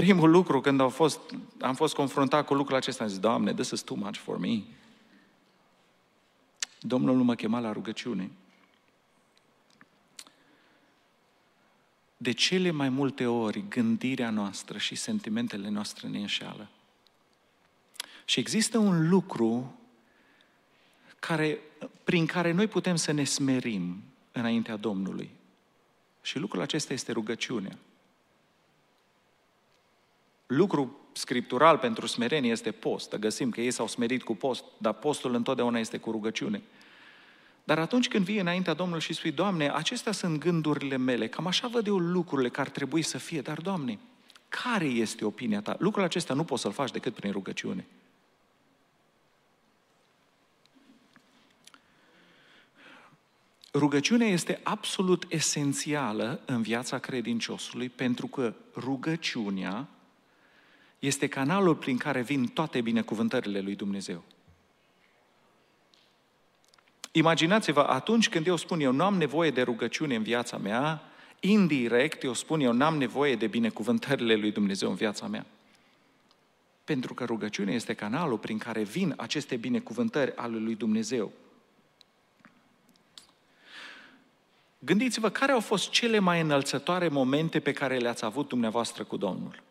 Primul 0.00 0.30
lucru 0.30 0.60
când 0.60 0.80
au 0.80 0.88
fost, 0.88 1.20
am 1.60 1.74
fost 1.74 1.94
confruntat 1.94 2.46
cu 2.46 2.54
lucrul 2.54 2.76
acesta, 2.76 3.02
am 3.04 3.10
zis, 3.10 3.18
Doamne, 3.18 3.54
this 3.54 3.70
is 3.70 3.80
too 3.80 3.96
much 3.96 4.16
for 4.16 4.38
me. 4.38 4.62
Domnul 6.80 7.16
nu 7.16 7.24
mă 7.24 7.34
chema 7.34 7.60
la 7.60 7.72
rugăciune. 7.72 8.30
De 12.16 12.32
cele 12.32 12.70
mai 12.70 12.88
multe 12.88 13.26
ori, 13.26 13.64
gândirea 13.68 14.30
noastră 14.30 14.78
și 14.78 14.94
sentimentele 14.94 15.68
noastre 15.68 16.08
ne 16.08 16.18
înșeală. 16.18 16.68
Și 18.24 18.40
există 18.40 18.78
un 18.78 19.08
lucru 19.08 19.78
care, 21.18 21.58
prin 22.04 22.26
care 22.26 22.52
noi 22.52 22.66
putem 22.66 22.96
să 22.96 23.12
ne 23.12 23.24
smerim 23.24 24.02
înaintea 24.32 24.76
Domnului. 24.76 25.30
Și 26.22 26.38
lucrul 26.38 26.62
acesta 26.62 26.92
este 26.92 27.12
rugăciunea. 27.12 27.78
Lucru 30.48 30.96
scriptural 31.12 31.78
pentru 31.78 32.06
smerenie 32.06 32.50
este 32.50 32.70
post. 32.70 33.16
Găsim 33.16 33.50
că 33.50 33.60
ei 33.60 33.70
s-au 33.70 33.86
smerit 33.86 34.22
cu 34.22 34.34
post, 34.34 34.64
dar 34.78 34.92
postul 34.92 35.34
întotdeauna 35.34 35.78
este 35.78 35.98
cu 35.98 36.10
rugăciune. 36.10 36.62
Dar 37.64 37.78
atunci 37.78 38.08
când 38.08 38.24
vii 38.24 38.38
înaintea 38.38 38.74
Domnului 38.74 39.02
și 39.02 39.12
spui, 39.12 39.30
Doamne, 39.30 39.70
acestea 39.70 40.12
sunt 40.12 40.38
gândurile 40.38 40.96
mele, 40.96 41.28
cam 41.28 41.46
așa 41.46 41.68
văd 41.68 41.86
eu 41.86 41.98
lucrurile 41.98 42.48
care 42.48 42.68
ar 42.68 42.74
trebui 42.74 43.02
să 43.02 43.18
fie, 43.18 43.40
dar 43.40 43.60
Doamne, 43.60 43.98
care 44.48 44.84
este 44.84 45.24
opinia 45.24 45.60
ta? 45.60 45.76
Lucrul 45.78 46.04
acesta 46.04 46.34
nu 46.34 46.44
poți 46.44 46.62
să-l 46.62 46.72
faci 46.72 46.90
decât 46.90 47.14
prin 47.14 47.32
rugăciune. 47.32 47.86
Rugăciunea 53.72 54.26
este 54.26 54.60
absolut 54.62 55.24
esențială 55.28 56.40
în 56.44 56.62
viața 56.62 56.98
credinciosului 56.98 57.88
pentru 57.88 58.26
că 58.26 58.54
rugăciunea 58.74 59.88
este 60.98 61.26
canalul 61.26 61.74
prin 61.74 61.96
care 61.96 62.22
vin 62.22 62.46
toate 62.46 62.80
binecuvântările 62.80 63.60
lui 63.60 63.74
Dumnezeu. 63.74 64.24
Imaginați-vă, 67.12 67.80
atunci 67.80 68.28
când 68.28 68.46
eu 68.46 68.56
spun 68.56 68.80
eu 68.80 68.92
nu 68.92 69.04
am 69.04 69.16
nevoie 69.16 69.50
de 69.50 69.62
rugăciune 69.62 70.14
în 70.14 70.22
viața 70.22 70.56
mea, 70.56 71.02
indirect 71.40 72.22
eu 72.22 72.32
spun 72.32 72.60
eu 72.60 72.72
n-am 72.72 72.96
nevoie 72.96 73.36
de 73.36 73.46
binecuvântările 73.46 74.34
lui 74.34 74.52
Dumnezeu 74.52 74.88
în 74.88 74.94
viața 74.94 75.26
mea. 75.26 75.46
Pentru 76.84 77.14
că 77.14 77.24
rugăciunea 77.24 77.74
este 77.74 77.94
canalul 77.94 78.38
prin 78.38 78.58
care 78.58 78.82
vin 78.82 79.14
aceste 79.16 79.56
binecuvântări 79.56 80.36
ale 80.36 80.56
lui 80.56 80.74
Dumnezeu. 80.74 81.32
Gândiți-vă 84.78 85.30
care 85.30 85.52
au 85.52 85.60
fost 85.60 85.90
cele 85.90 86.18
mai 86.18 86.40
înălțătoare 86.40 87.08
momente 87.08 87.60
pe 87.60 87.72
care 87.72 87.98
le-ați 87.98 88.24
avut 88.24 88.48
dumneavoastră 88.48 89.04
cu 89.04 89.16
Domnul. 89.16 89.62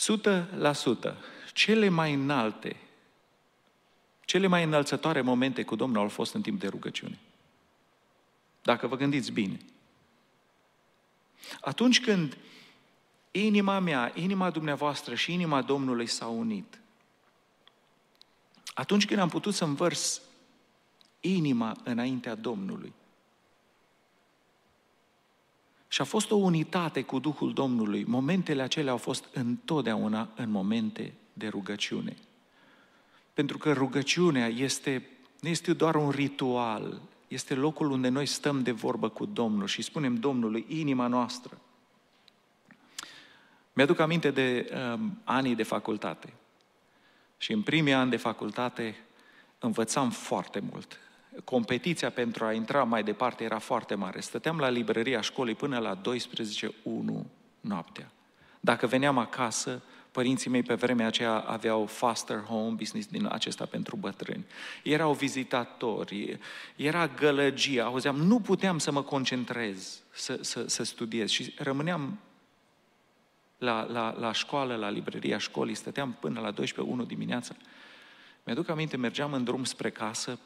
Sută 0.00 0.48
la 0.56 0.72
sută, 0.72 1.16
cele 1.52 1.88
mai 1.88 2.14
înalte, 2.14 2.76
cele 4.24 4.46
mai 4.46 4.64
înălțătoare 4.64 5.20
momente 5.20 5.62
cu 5.64 5.76
Domnul 5.76 6.02
au 6.02 6.08
fost 6.08 6.34
în 6.34 6.42
timp 6.42 6.60
de 6.60 6.66
rugăciune. 6.66 7.18
Dacă 8.62 8.86
vă 8.86 8.96
gândiți 8.96 9.32
bine. 9.32 9.60
Atunci 11.60 12.00
când 12.00 12.36
inima 13.30 13.78
mea, 13.78 14.12
inima 14.14 14.50
dumneavoastră 14.50 15.14
și 15.14 15.32
inima 15.32 15.62
Domnului 15.62 16.06
s-au 16.06 16.38
unit, 16.38 16.80
atunci 18.74 19.06
când 19.06 19.20
am 19.20 19.28
putut 19.28 19.54
să 19.54 19.64
învărs 19.64 20.20
inima 21.20 21.76
înaintea 21.84 22.34
Domnului, 22.34 22.92
și 25.92 26.00
a 26.00 26.04
fost 26.04 26.30
o 26.30 26.34
unitate 26.34 27.02
cu 27.02 27.18
Duhul 27.18 27.52
Domnului. 27.52 28.04
Momentele 28.04 28.62
acelea 28.62 28.92
au 28.92 28.98
fost 28.98 29.24
întotdeauna 29.32 30.28
în 30.36 30.50
momente 30.50 31.12
de 31.32 31.48
rugăciune. 31.48 32.16
Pentru 33.34 33.58
că 33.58 33.72
rugăciunea 33.72 34.46
este, 34.46 35.08
nu 35.40 35.48
este 35.48 35.72
doar 35.72 35.94
un 35.94 36.10
ritual, 36.10 37.00
este 37.28 37.54
locul 37.54 37.90
unde 37.90 38.08
noi 38.08 38.26
stăm 38.26 38.62
de 38.62 38.70
vorbă 38.70 39.08
cu 39.08 39.26
Domnul 39.26 39.66
și 39.66 39.82
spunem 39.82 40.14
Domnului 40.14 40.64
inima 40.68 41.06
noastră. 41.06 41.60
Mi-aduc 43.72 43.98
aminte 43.98 44.30
de 44.30 44.70
um, 44.94 45.18
anii 45.24 45.54
de 45.54 45.62
facultate. 45.62 46.32
Și 47.38 47.52
în 47.52 47.62
primii 47.62 47.92
ani 47.92 48.10
de 48.10 48.16
facultate 48.16 48.96
învățam 49.58 50.10
foarte 50.10 50.62
mult. 50.72 50.98
Competiția 51.44 52.10
pentru 52.10 52.44
a 52.44 52.52
intra 52.52 52.84
mai 52.84 53.02
departe 53.02 53.44
era 53.44 53.58
foarte 53.58 53.94
mare. 53.94 54.20
Stăteam 54.20 54.58
la 54.58 54.68
librăria 54.68 55.20
școlii 55.20 55.54
până 55.54 55.78
la 55.78 56.00
12.1 56.00 56.70
noaptea. 57.60 58.10
Dacă 58.60 58.86
veneam 58.86 59.18
acasă, 59.18 59.82
Părinții 60.10 60.50
mei 60.50 60.62
pe 60.62 60.74
vremea 60.74 61.06
aceea 61.06 61.38
aveau 61.38 61.86
faster 61.86 62.38
home 62.38 62.74
business 62.74 63.06
din 63.06 63.28
acesta 63.30 63.66
pentru 63.66 63.96
bătrâni. 63.96 64.44
Erau 64.82 65.12
vizitatori, 65.12 66.38
era 66.76 67.06
gălăgie, 67.06 67.80
auzeam, 67.80 68.16
nu 68.16 68.40
puteam 68.40 68.78
să 68.78 68.90
mă 68.90 69.02
concentrez, 69.02 70.00
să, 70.10 70.38
să, 70.40 70.68
să 70.68 70.82
studiez 70.82 71.30
și 71.30 71.54
rămâneam 71.58 72.18
la, 73.58 73.86
la, 73.90 74.16
la 74.18 74.32
școală, 74.32 74.76
la 74.76 74.90
librăria 74.90 75.38
școlii, 75.38 75.74
stăteam 75.74 76.16
până 76.20 76.40
la 76.40 76.52
12-1 77.04 77.06
dimineața. 77.06 77.54
Mi-aduc 78.44 78.68
aminte, 78.68 78.96
mergeam 78.96 79.32
în 79.32 79.44
drum 79.44 79.64
spre 79.64 79.90
casă, 79.90 80.38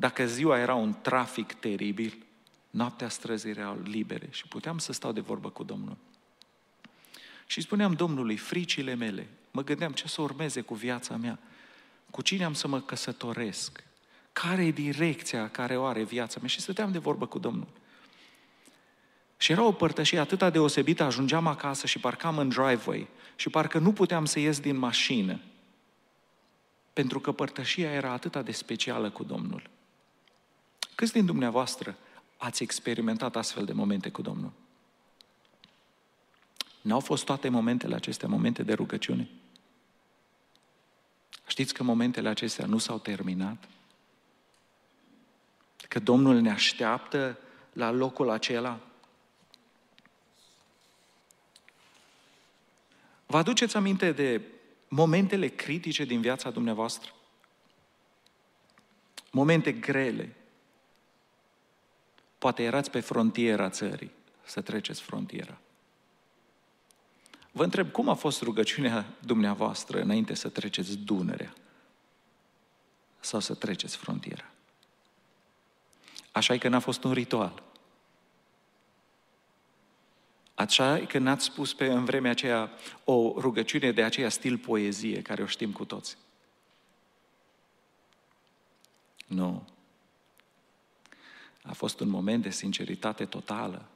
dacă 0.00 0.26
ziua 0.26 0.58
era 0.58 0.74
un 0.74 0.94
trafic 1.02 1.52
teribil, 1.52 2.26
noaptea 2.70 3.08
străzile 3.08 3.60
erau 3.60 3.78
libere 3.84 4.28
și 4.30 4.48
puteam 4.48 4.78
să 4.78 4.92
stau 4.92 5.12
de 5.12 5.20
vorbă 5.20 5.50
cu 5.50 5.62
Domnul. 5.62 5.96
Și 7.46 7.60
spuneam 7.60 7.92
Domnului, 7.92 8.36
fricile 8.36 8.94
mele, 8.94 9.28
mă 9.50 9.64
gândeam 9.64 9.92
ce 9.92 10.08
să 10.08 10.22
urmeze 10.22 10.60
cu 10.60 10.74
viața 10.74 11.16
mea, 11.16 11.38
cu 12.10 12.22
cine 12.22 12.44
am 12.44 12.54
să 12.54 12.68
mă 12.68 12.80
căsătoresc, 12.80 13.84
care 14.32 14.66
e 14.66 14.70
direcția 14.70 15.48
care 15.48 15.76
o 15.76 15.84
are 15.84 16.02
viața 16.02 16.36
mea 16.38 16.48
și 16.48 16.60
stăteam 16.60 16.92
de 16.92 16.98
vorbă 16.98 17.26
cu 17.26 17.38
Domnul. 17.38 17.68
Și 19.36 19.52
era 19.52 19.62
o 19.62 19.72
părtășie 19.72 20.18
atât 20.18 20.38
de 20.38 20.50
deosebită, 20.50 21.02
ajungeam 21.02 21.46
acasă 21.46 21.86
și 21.86 21.98
parcam 21.98 22.38
în 22.38 22.48
driveway 22.48 23.08
și 23.36 23.48
parcă 23.48 23.78
nu 23.78 23.92
puteam 23.92 24.24
să 24.24 24.38
ies 24.38 24.60
din 24.60 24.76
mașină, 24.76 25.40
pentru 26.92 27.20
că 27.20 27.32
părtășia 27.32 27.90
era 27.90 28.12
atât 28.12 28.36
de 28.36 28.52
specială 28.52 29.10
cu 29.10 29.24
Domnul. 29.24 29.78
Câți 31.00 31.12
din 31.12 31.26
dumneavoastră 31.26 31.96
ați 32.36 32.62
experimentat 32.62 33.36
astfel 33.36 33.64
de 33.64 33.72
momente 33.72 34.10
cu 34.10 34.22
Domnul? 34.22 34.52
N-au 36.80 37.00
fost 37.00 37.24
toate 37.24 37.48
momentele 37.48 37.94
acestea 37.94 38.28
momente 38.28 38.62
de 38.62 38.72
rugăciune? 38.72 39.28
Știți 41.46 41.74
că 41.74 41.82
momentele 41.82 42.28
acestea 42.28 42.66
nu 42.66 42.78
s-au 42.78 42.98
terminat? 42.98 43.68
Că 45.88 45.98
Domnul 45.98 46.40
ne 46.40 46.50
așteaptă 46.50 47.38
la 47.72 47.90
locul 47.90 48.30
acela? 48.30 48.80
Vă 53.26 53.36
aduceți 53.36 53.76
aminte 53.76 54.12
de 54.12 54.42
momentele 54.88 55.48
critice 55.48 56.04
din 56.04 56.20
viața 56.20 56.50
dumneavoastră? 56.50 57.12
Momente 59.30 59.72
grele. 59.72 60.34
Poate 62.40 62.62
erați 62.62 62.90
pe 62.90 63.00
frontiera 63.00 63.70
țării, 63.70 64.10
să 64.44 64.60
treceți 64.60 65.00
frontiera. 65.00 65.58
Vă 67.52 67.64
întreb, 67.64 67.90
cum 67.90 68.08
a 68.08 68.14
fost 68.14 68.42
rugăciunea 68.42 69.06
dumneavoastră 69.18 70.00
înainte 70.00 70.34
să 70.34 70.48
treceți 70.48 70.96
Dunărea? 70.96 71.54
Sau 73.20 73.40
să 73.40 73.54
treceți 73.54 73.96
frontiera? 73.96 74.50
Așa 76.32 76.54
e 76.54 76.58
că 76.58 76.68
n-a 76.68 76.78
fost 76.78 77.04
un 77.04 77.12
ritual. 77.12 77.62
Așa 80.54 80.98
e 80.98 81.04
că 81.04 81.18
n-ați 81.18 81.44
spus 81.44 81.74
pe 81.74 81.86
în 81.86 82.04
vremea 82.04 82.30
aceea 82.30 82.70
o 83.04 83.34
rugăciune 83.36 83.92
de 83.92 84.02
aceea 84.02 84.28
stil 84.28 84.58
poezie, 84.58 85.22
care 85.22 85.42
o 85.42 85.46
știm 85.46 85.72
cu 85.72 85.84
toți. 85.84 86.16
Nu. 89.26 89.66
A 91.62 91.72
fost 91.72 92.00
un 92.00 92.08
moment 92.08 92.42
de 92.42 92.50
sinceritate 92.50 93.24
totală. 93.24 93.88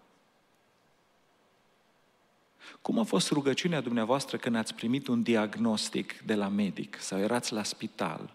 Cum 2.80 2.98
a 2.98 3.04
fost 3.04 3.30
rugăciunea 3.30 3.80
dumneavoastră 3.80 4.36
când 4.36 4.56
ați 4.56 4.74
primit 4.74 5.06
un 5.06 5.22
diagnostic 5.22 6.20
de 6.20 6.34
la 6.34 6.48
medic 6.48 7.00
sau 7.00 7.18
erați 7.18 7.52
la 7.52 7.62
spital 7.62 8.34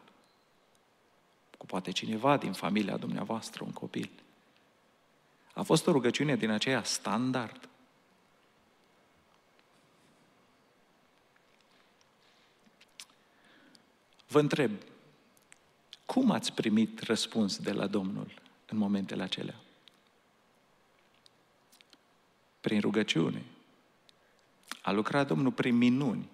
cu 1.58 1.66
poate 1.66 1.92
cineva 1.92 2.38
din 2.38 2.54
familia 2.54 2.98
dumneavoastră, 2.98 3.64
un 3.64 3.72
copil? 3.72 4.10
A 5.54 5.64
fost 5.64 5.88
o 5.88 5.92
rugăciune 5.92 6.36
din 6.36 6.50
aceea 6.50 6.84
standard? 6.84 7.70
Vă 14.28 14.40
întreb, 14.40 14.72
cum 16.06 16.32
ați 16.32 16.54
primit 16.54 17.00
răspuns 17.00 17.58
de 17.58 17.72
la 17.72 17.88
Domnul? 17.88 18.32
În 18.70 18.78
momentele 18.78 19.24
acelea? 19.24 19.56
Prin 22.62 22.80
rugăciune. 22.80 23.46
A 24.82 24.92
lucrat 24.92 25.28
Domnul 25.28 25.52
prin 25.52 25.78
minuni. 25.78 26.30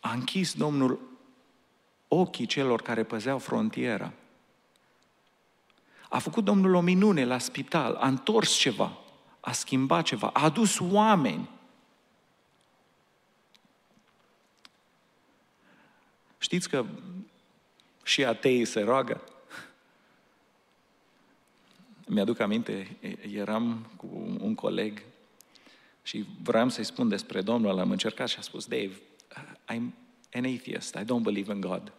A 0.00 0.12
închis 0.12 0.54
Domnul 0.54 1.00
ochii 2.08 2.46
celor 2.46 2.82
care 2.82 3.04
păzeau 3.04 3.38
frontiera. 3.38 4.12
A 6.08 6.18
făcut 6.18 6.44
Domnul 6.44 6.74
o 6.74 6.80
minune 6.80 7.24
la 7.24 7.38
spital, 7.38 7.94
a 7.94 8.06
întors 8.06 8.56
ceva, 8.56 8.98
a 9.40 9.52
schimbat 9.52 10.04
ceva, 10.04 10.30
a 10.32 10.44
adus 10.44 10.78
oameni. 10.78 11.48
Știți 16.38 16.68
că 16.68 16.84
și 18.04 18.24
ateii 18.24 18.64
se 18.64 18.80
roagă? 18.80 19.24
Mi-aduc 22.06 22.40
aminte, 22.40 22.96
eram 23.34 23.90
cu 23.96 24.36
un 24.40 24.54
coleg 24.54 25.02
și 26.02 26.24
vreau 26.42 26.68
să-i 26.68 26.84
spun 26.84 27.08
despre 27.08 27.42
Domnul, 27.42 27.78
am 27.78 27.90
încercat 27.90 28.28
și 28.28 28.38
a 28.38 28.42
spus, 28.42 28.66
Dave, 28.66 28.92
I'm 29.72 29.82
an 30.32 30.44
atheist, 30.44 30.94
I 30.94 31.04
don't 31.04 31.22
believe 31.22 31.52
in 31.52 31.60
God. 31.60 31.92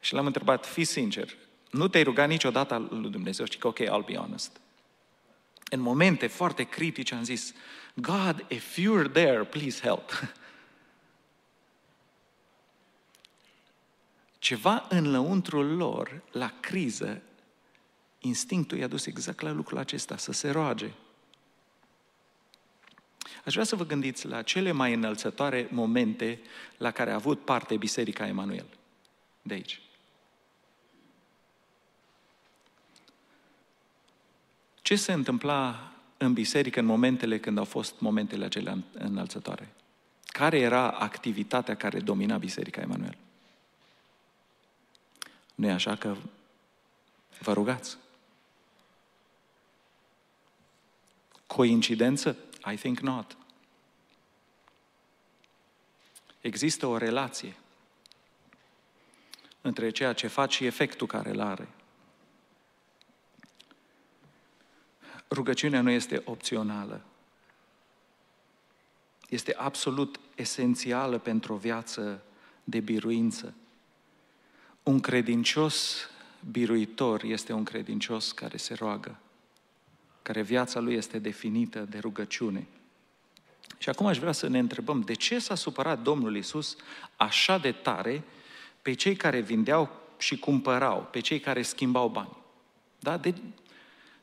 Și 0.00 0.14
l-am 0.14 0.26
întrebat, 0.26 0.66
fii 0.66 0.84
sincer, 0.84 1.36
nu 1.70 1.88
te-ai 1.88 2.02
rugat 2.02 2.28
niciodată 2.28 2.86
lui 2.90 3.10
Dumnezeu? 3.10 3.46
Și 3.46 3.58
că, 3.58 3.66
ok, 3.66 3.78
I'll 3.78 4.06
be 4.06 4.14
honest. 4.14 4.60
În 5.70 5.80
momente 5.80 6.26
foarte 6.26 6.62
critice 6.62 7.14
am 7.14 7.22
zis, 7.22 7.54
God, 7.94 8.44
if 8.48 8.78
you're 8.78 9.12
there, 9.12 9.44
please 9.44 9.80
help. 9.80 10.34
Ceva 14.38 14.86
în 14.88 15.10
lăuntrul 15.10 15.76
lor, 15.76 16.22
la 16.32 16.52
criză, 16.60 17.22
instinctul 18.26 18.78
i-a 18.78 18.86
dus 18.86 19.06
exact 19.06 19.40
la 19.40 19.50
lucrul 19.50 19.78
acesta, 19.78 20.16
să 20.16 20.32
se 20.32 20.50
roage. 20.50 20.90
Aș 23.44 23.52
vrea 23.52 23.64
să 23.64 23.76
vă 23.76 23.86
gândiți 23.86 24.26
la 24.26 24.42
cele 24.42 24.72
mai 24.72 24.94
înălțătoare 24.94 25.68
momente 25.70 26.40
la 26.76 26.90
care 26.90 27.10
a 27.10 27.14
avut 27.14 27.44
parte 27.44 27.76
Biserica 27.76 28.26
Emanuel. 28.26 28.66
De 29.42 29.54
aici. 29.54 29.80
Ce 34.82 34.96
se 34.96 35.12
întâmpla 35.12 35.92
în 36.16 36.32
biserică 36.32 36.80
în 36.80 36.86
momentele 36.86 37.38
când 37.38 37.58
au 37.58 37.64
fost 37.64 38.00
momentele 38.00 38.44
acelea 38.44 38.78
înălțătoare? 38.92 39.72
Care 40.24 40.58
era 40.58 40.90
activitatea 40.90 41.76
care 41.76 42.00
domina 42.00 42.36
Biserica 42.36 42.80
Emanuel? 42.80 43.16
Nu 45.54 45.66
e 45.66 45.72
așa 45.72 45.96
că 45.96 46.16
vă 47.38 47.52
rugați? 47.52 47.96
Coincidență? 51.46 52.36
I 52.72 52.76
think 52.76 52.98
not. 52.98 53.36
Există 56.40 56.86
o 56.86 56.96
relație 56.96 57.56
între 59.60 59.90
ceea 59.90 60.12
ce 60.12 60.26
faci 60.26 60.54
și 60.54 60.66
efectul 60.66 61.06
care 61.06 61.30
îl 61.30 61.40
are. 61.40 61.68
Rugăciunea 65.30 65.80
nu 65.80 65.90
este 65.90 66.22
opțională. 66.24 67.00
Este 69.28 69.54
absolut 69.54 70.20
esențială 70.34 71.18
pentru 71.18 71.52
o 71.52 71.56
viață 71.56 72.22
de 72.64 72.80
biruință. 72.80 73.54
Un 74.82 75.00
credincios 75.00 76.08
biruitor 76.50 77.22
este 77.22 77.52
un 77.52 77.64
credincios 77.64 78.32
care 78.32 78.56
se 78.56 78.74
roagă, 78.74 79.18
care 80.24 80.42
viața 80.42 80.80
lui 80.80 80.94
este 80.94 81.18
definită 81.18 81.78
de 81.78 81.98
rugăciune. 81.98 82.66
Și 83.78 83.88
acum 83.88 84.06
aș 84.06 84.18
vrea 84.18 84.32
să 84.32 84.48
ne 84.48 84.58
întrebăm 84.58 85.00
de 85.00 85.14
ce 85.14 85.38
s-a 85.38 85.54
supărat 85.54 86.02
Domnul 86.02 86.36
Isus 86.36 86.76
așa 87.16 87.58
de 87.58 87.72
tare 87.72 88.24
pe 88.82 88.92
cei 88.92 89.16
care 89.16 89.40
vindeau 89.40 90.00
și 90.18 90.38
cumpărau, 90.38 91.08
pe 91.10 91.20
cei 91.20 91.40
care 91.40 91.62
schimbau 91.62 92.08
bani. 92.08 92.36
Da? 92.98 93.16
De, 93.16 93.34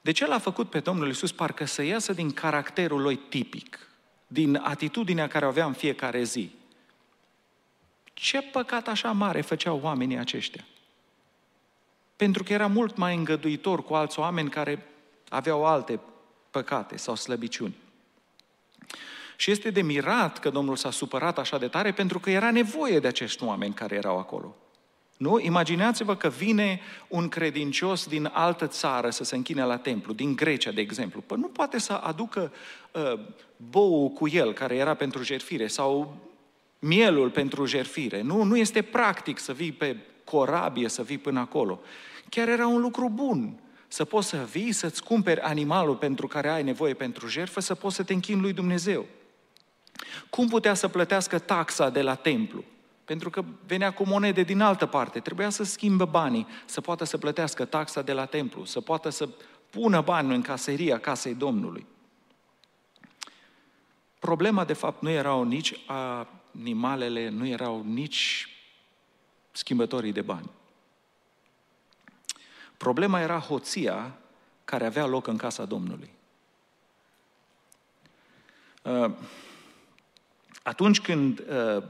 de 0.02 0.12
ce 0.12 0.28
l-a 0.28 0.40
făcut 0.40 0.70
pe 0.70 0.80
Domnul 0.80 1.10
Isus 1.10 1.32
parcă 1.32 1.66
să 1.66 1.82
iasă 1.82 2.14
din 2.14 2.32
caracterul 2.32 3.02
lui 3.02 3.16
tipic, 3.16 3.80
din 4.28 4.56
atitudinea 4.56 5.28
care 5.28 5.46
o 5.46 5.48
avea 5.48 5.66
în 5.66 5.74
fiecare 5.74 6.24
zi? 6.24 6.52
Ce 8.14 8.42
păcat 8.42 8.88
așa 8.88 9.12
mare 9.12 9.42
făceau 9.42 9.80
oamenii 9.84 10.18
aceștia? 10.18 10.66
Pentru 12.16 12.44
că 12.44 12.54
era 12.54 12.68
mult 12.68 12.98
mai 12.98 13.16
îngăduitor 13.16 13.84
cu 13.84 13.94
alți 13.94 14.20
oameni 14.20 14.50
care 14.50 14.86
aveau 15.32 15.66
alte 15.66 16.00
păcate 16.52 16.98
sau 16.98 17.16
slăbiciuni. 17.16 17.76
Și 19.36 19.52
este 19.52 19.70
de 19.70 19.82
mirat 19.82 20.40
că 20.40 20.50
Domnul 20.50 20.76
s-a 20.76 20.92
supărat 20.92 21.38
așa 21.38 21.58
de 21.58 21.68
tare 21.68 21.92
pentru 21.92 22.20
că 22.20 22.30
era 22.30 22.52
nevoie 22.52 23.00
de 23.00 23.08
acești 23.08 23.44
oameni 23.44 23.74
care 23.74 23.96
erau 23.96 24.18
acolo. 24.18 24.56
Nu? 25.18 25.40
Imaginați-vă 25.40 26.16
că 26.16 26.30
vine 26.30 26.82
un 27.08 27.28
credincios 27.28 28.08
din 28.08 28.30
altă 28.34 28.68
țară 28.68 29.10
să 29.10 29.24
se 29.24 29.36
închine 29.36 29.64
la 29.64 29.78
templu, 29.78 30.14
din 30.14 30.36
Grecia, 30.36 30.72
de 30.72 30.82
exemplu. 30.82 31.22
Păi 31.22 31.38
nu 31.40 31.48
poate 31.48 31.80
să 31.80 31.94
aducă 31.94 32.52
uh, 32.92 33.20
bou 33.70 34.10
cu 34.10 34.28
el, 34.28 34.54
care 34.54 34.76
era 34.76 34.94
pentru 34.94 35.24
jertfire, 35.24 35.68
sau 35.68 36.16
mielul 36.80 37.30
pentru 37.30 37.66
jertfire. 37.66 38.22
Nu, 38.22 38.44
nu 38.44 38.58
este 38.58 38.82
practic 38.82 39.40
să 39.40 39.54
vii 39.54 39.72
pe 39.72 39.98
corabie, 40.24 40.88
să 40.88 41.04
vii 41.04 41.18
până 41.18 41.40
acolo. 41.40 41.80
Chiar 42.30 42.48
era 42.48 42.68
un 42.68 42.82
lucru 42.82 43.10
bun 43.10 43.61
să 43.94 44.06
poți 44.06 44.28
să 44.28 44.38
vii, 44.38 44.72
să-ți 44.72 45.04
cumperi 45.04 45.40
animalul 45.40 45.96
pentru 45.96 46.28
care 46.28 46.50
ai 46.50 46.64
nevoie 46.64 46.94
pentru 46.94 47.28
jertfă, 47.28 47.60
să 47.60 47.76
poți 47.76 47.96
să 47.96 48.04
te 48.04 48.14
închini 48.14 48.42
lui 48.42 48.54
Dumnezeu. 48.54 49.06
Cum 50.30 50.48
putea 50.48 50.74
să 50.74 50.88
plătească 50.88 51.40
taxa 51.40 51.90
de 51.90 52.02
la 52.02 52.16
templu? 52.16 52.64
Pentru 53.06 53.30
că 53.30 53.44
venea 53.66 53.92
cu 53.94 54.04
monede 54.04 54.42
din 54.42 54.62
altă 54.62 54.86
parte, 54.86 55.20
trebuia 55.20 55.50
să 55.50 55.64
schimbe 55.64 56.06
banii, 56.06 56.48
să 56.66 56.82
poată 56.82 57.04
să 57.04 57.18
plătească 57.18 57.66
taxa 57.66 58.02
de 58.02 58.14
la 58.14 58.26
templu, 58.26 58.66
să 58.66 58.82
poată 58.82 59.10
să 59.10 59.30
pună 59.70 60.02
bani 60.02 60.36
în 60.36 60.42
caseria 60.42 61.00
casei 61.00 61.34
Domnului. 61.36 61.86
Problema, 64.20 64.66
de 64.66 64.74
fapt, 64.74 65.02
nu 65.02 65.10
erau 65.10 65.44
nici 65.44 65.74
animalele, 65.88 67.30
nu 67.30 67.48
erau 67.48 67.84
nici 67.86 68.50
schimbătorii 69.52 70.12
de 70.12 70.22
bani. 70.22 70.50
Problema 72.82 73.20
era 73.20 73.40
hoția 73.40 74.14
care 74.66 74.86
avea 74.86 75.06
loc 75.06 75.28
în 75.28 75.38
casa 75.38 75.66
Domnului. 75.66 76.10
Uh, 78.82 79.12
atunci 80.64 81.02
când 81.02 81.40
uh, 81.40 81.84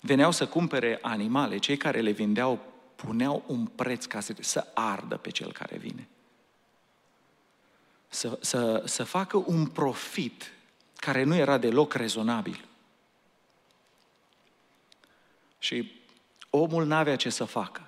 veneau 0.00 0.30
să 0.30 0.46
cumpere 0.46 0.98
animale, 1.02 1.58
cei 1.58 1.76
care 1.76 2.00
le 2.00 2.10
vindeau 2.10 2.60
puneau 2.96 3.44
un 3.46 3.66
preț 3.66 4.04
ca 4.04 4.20
să, 4.20 4.34
să 4.40 4.66
ardă 4.74 5.16
pe 5.16 5.30
cel 5.30 5.52
care 5.52 5.76
vine. 5.76 6.08
Să, 8.08 8.38
să, 8.40 8.82
să 8.86 9.04
facă 9.04 9.36
un 9.46 9.66
profit 9.66 10.52
care 10.96 11.22
nu 11.22 11.34
era 11.34 11.58
deloc 11.58 11.92
rezonabil. 11.92 12.64
Și 15.58 15.92
omul 16.50 16.86
n-avea 16.86 17.16
ce 17.16 17.30
să 17.30 17.44
facă. 17.44 17.87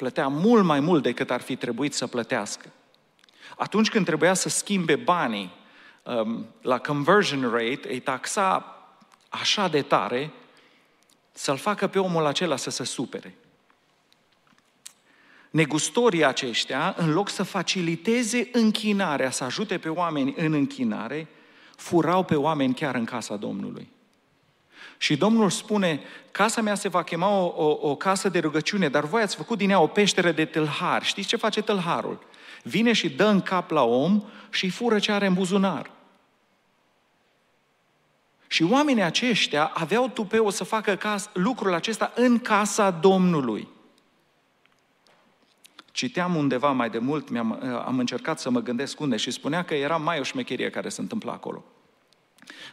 Plătea 0.00 0.28
mult 0.28 0.64
mai 0.64 0.80
mult 0.80 1.02
decât 1.02 1.30
ar 1.30 1.40
fi 1.40 1.56
trebuit 1.56 1.94
să 1.94 2.06
plătească. 2.06 2.66
Atunci 3.56 3.88
când 3.88 4.04
trebuia 4.06 4.34
să 4.34 4.48
schimbe 4.48 4.96
banii 4.96 5.52
um, 6.02 6.46
la 6.62 6.78
conversion 6.78 7.50
rate, 7.50 7.80
îi 7.88 8.00
taxa 8.00 8.76
așa 9.28 9.68
de 9.68 9.82
tare 9.82 10.32
să-l 11.32 11.56
facă 11.56 11.86
pe 11.86 11.98
omul 11.98 12.26
acela 12.26 12.56
să 12.56 12.70
se 12.70 12.84
supere. 12.84 13.34
Negustorii 15.50 16.24
aceștia, 16.24 16.94
în 16.96 17.12
loc 17.12 17.28
să 17.28 17.42
faciliteze 17.42 18.48
închinarea, 18.52 19.30
să 19.30 19.44
ajute 19.44 19.78
pe 19.78 19.88
oameni 19.88 20.34
în 20.36 20.52
închinare, 20.52 21.28
furau 21.76 22.24
pe 22.24 22.36
oameni 22.36 22.74
chiar 22.74 22.94
în 22.94 23.04
casa 23.04 23.36
Domnului. 23.36 23.90
Și 25.02 25.16
Domnul 25.16 25.50
spune, 25.50 26.00
casa 26.30 26.60
mea 26.60 26.74
se 26.74 26.88
va 26.88 27.02
chema 27.02 27.28
o, 27.28 27.52
o, 27.56 27.88
o 27.88 27.96
casă 27.96 28.28
de 28.28 28.38
rugăciune, 28.38 28.88
dar 28.88 29.04
voi 29.04 29.22
ați 29.22 29.36
făcut 29.36 29.58
din 29.58 29.70
ea 29.70 29.80
o 29.80 29.86
peșteră 29.86 30.32
de 30.32 30.44
tâlhar. 30.44 31.04
Știți 31.04 31.28
ce 31.28 31.36
face 31.36 31.62
tâlharul? 31.62 32.18
Vine 32.62 32.92
și 32.92 33.10
dă 33.10 33.24
în 33.24 33.40
cap 33.40 33.70
la 33.70 33.82
om 33.82 34.22
și 34.50 34.70
fură 34.70 34.98
ce 34.98 35.12
are 35.12 35.26
în 35.26 35.34
buzunar. 35.34 35.90
Și 38.46 38.62
oamenii 38.62 39.02
aceștia 39.02 39.64
aveau 39.74 40.08
tupeu 40.08 40.50
să 40.50 40.64
facă 40.64 40.96
cas, 40.96 41.30
lucrul 41.32 41.74
acesta 41.74 42.12
în 42.14 42.38
casa 42.38 42.90
Domnului. 42.90 43.68
Citeam 45.92 46.34
undeva 46.34 46.70
mai 46.70 46.90
de 46.90 46.98
mult, 46.98 47.28
mi-am, 47.28 47.82
am 47.86 47.98
încercat 47.98 48.40
să 48.40 48.50
mă 48.50 48.60
gândesc 48.60 49.00
unde 49.00 49.16
și 49.16 49.30
spunea 49.30 49.64
că 49.64 49.74
era 49.74 49.96
mai 49.96 50.18
o 50.18 50.22
șmecherie 50.22 50.70
care 50.70 50.88
se 50.88 51.00
întâmpla 51.00 51.32
acolo. 51.32 51.64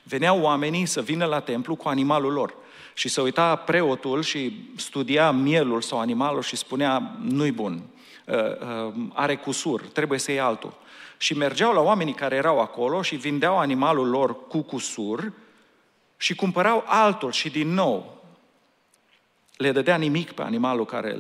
Veneau 0.04 0.42
oamenii 0.42 0.86
să 0.86 1.02
vină 1.02 1.26
la 1.26 1.40
templu 1.40 1.76
cu 1.76 1.88
animalul 1.88 2.34
lor 2.34 2.54
și 2.94 3.08
se 3.08 3.22
uita 3.22 3.56
preotul 3.56 4.22
și 4.22 4.70
studia 4.76 5.32
mielul 5.32 5.82
sau 5.82 6.00
animalul 6.00 6.42
și 6.42 6.56
spunea, 6.56 7.18
nu-i 7.22 7.52
bun, 7.52 7.82
uh, 8.26 8.36
uh, 8.36 8.94
are 9.14 9.36
cusur, 9.36 9.82
trebuie 9.82 10.20
să 10.20 10.32
iei 10.32 10.40
altul. 10.40 10.74
Și 11.18 11.34
mergeau 11.34 11.74
la 11.74 11.82
oamenii 11.82 12.14
care 12.14 12.36
erau 12.36 12.60
acolo 12.60 13.02
și 13.02 13.16
vindeau 13.16 13.58
animalul 13.58 14.10
lor 14.10 14.48
cu 14.48 14.62
cusur 14.62 15.34
și 16.18 16.36
cumpărau 16.36 16.84
altul 16.86 17.32
și 17.32 17.50
din 17.50 17.74
nou 17.74 18.24
le 19.58 19.72
dădea 19.72 19.96
nimic 19.96 20.32
pe 20.32 20.42
animalul 20.42 20.86
care 20.86 21.18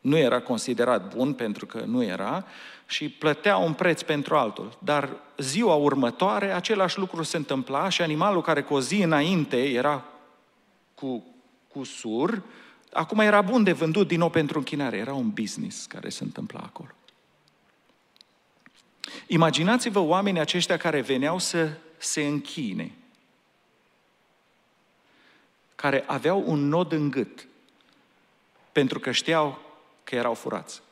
nu 0.00 0.16
era 0.16 0.40
considerat 0.40 1.14
bun 1.14 1.32
pentru 1.32 1.66
că 1.66 1.82
nu 1.86 2.02
era 2.02 2.44
și 2.86 3.08
plătea 3.08 3.56
un 3.56 3.72
preț 3.72 4.02
pentru 4.02 4.36
altul. 4.36 4.78
Dar 4.78 5.16
ziua 5.38 5.74
următoare 5.74 6.52
același 6.52 6.98
lucru 6.98 7.22
se 7.22 7.36
întâmpla 7.36 7.88
și 7.88 8.02
animalul 8.02 8.42
care 8.42 8.62
cu 8.62 8.74
o 8.74 8.80
zi 8.80 9.02
înainte 9.02 9.70
era 9.70 10.04
cu, 10.94 11.24
cu 11.68 11.84
sur, 11.84 12.42
acum 12.92 13.18
era 13.18 13.40
bun 13.40 13.62
de 13.62 13.72
vândut 13.72 14.08
din 14.08 14.18
nou 14.18 14.30
pentru 14.30 14.58
închinare. 14.58 14.96
Era 14.96 15.14
un 15.14 15.30
business 15.30 15.86
care 15.86 16.08
se 16.08 16.22
întâmpla 16.22 16.60
acolo. 16.60 16.90
Imaginați-vă 19.26 19.98
oamenii 19.98 20.40
aceștia 20.40 20.76
care 20.76 21.00
veneau 21.00 21.38
să 21.38 21.70
se 21.96 22.26
închine, 22.26 22.92
care 25.74 26.04
aveau 26.06 26.44
un 26.46 26.68
nod 26.68 26.92
în 26.92 27.10
gât, 27.10 27.46
pentru 28.72 28.98
că 28.98 29.10
știau 29.10 29.60
că 30.04 30.14
erau 30.14 30.34
furați. 30.34 30.82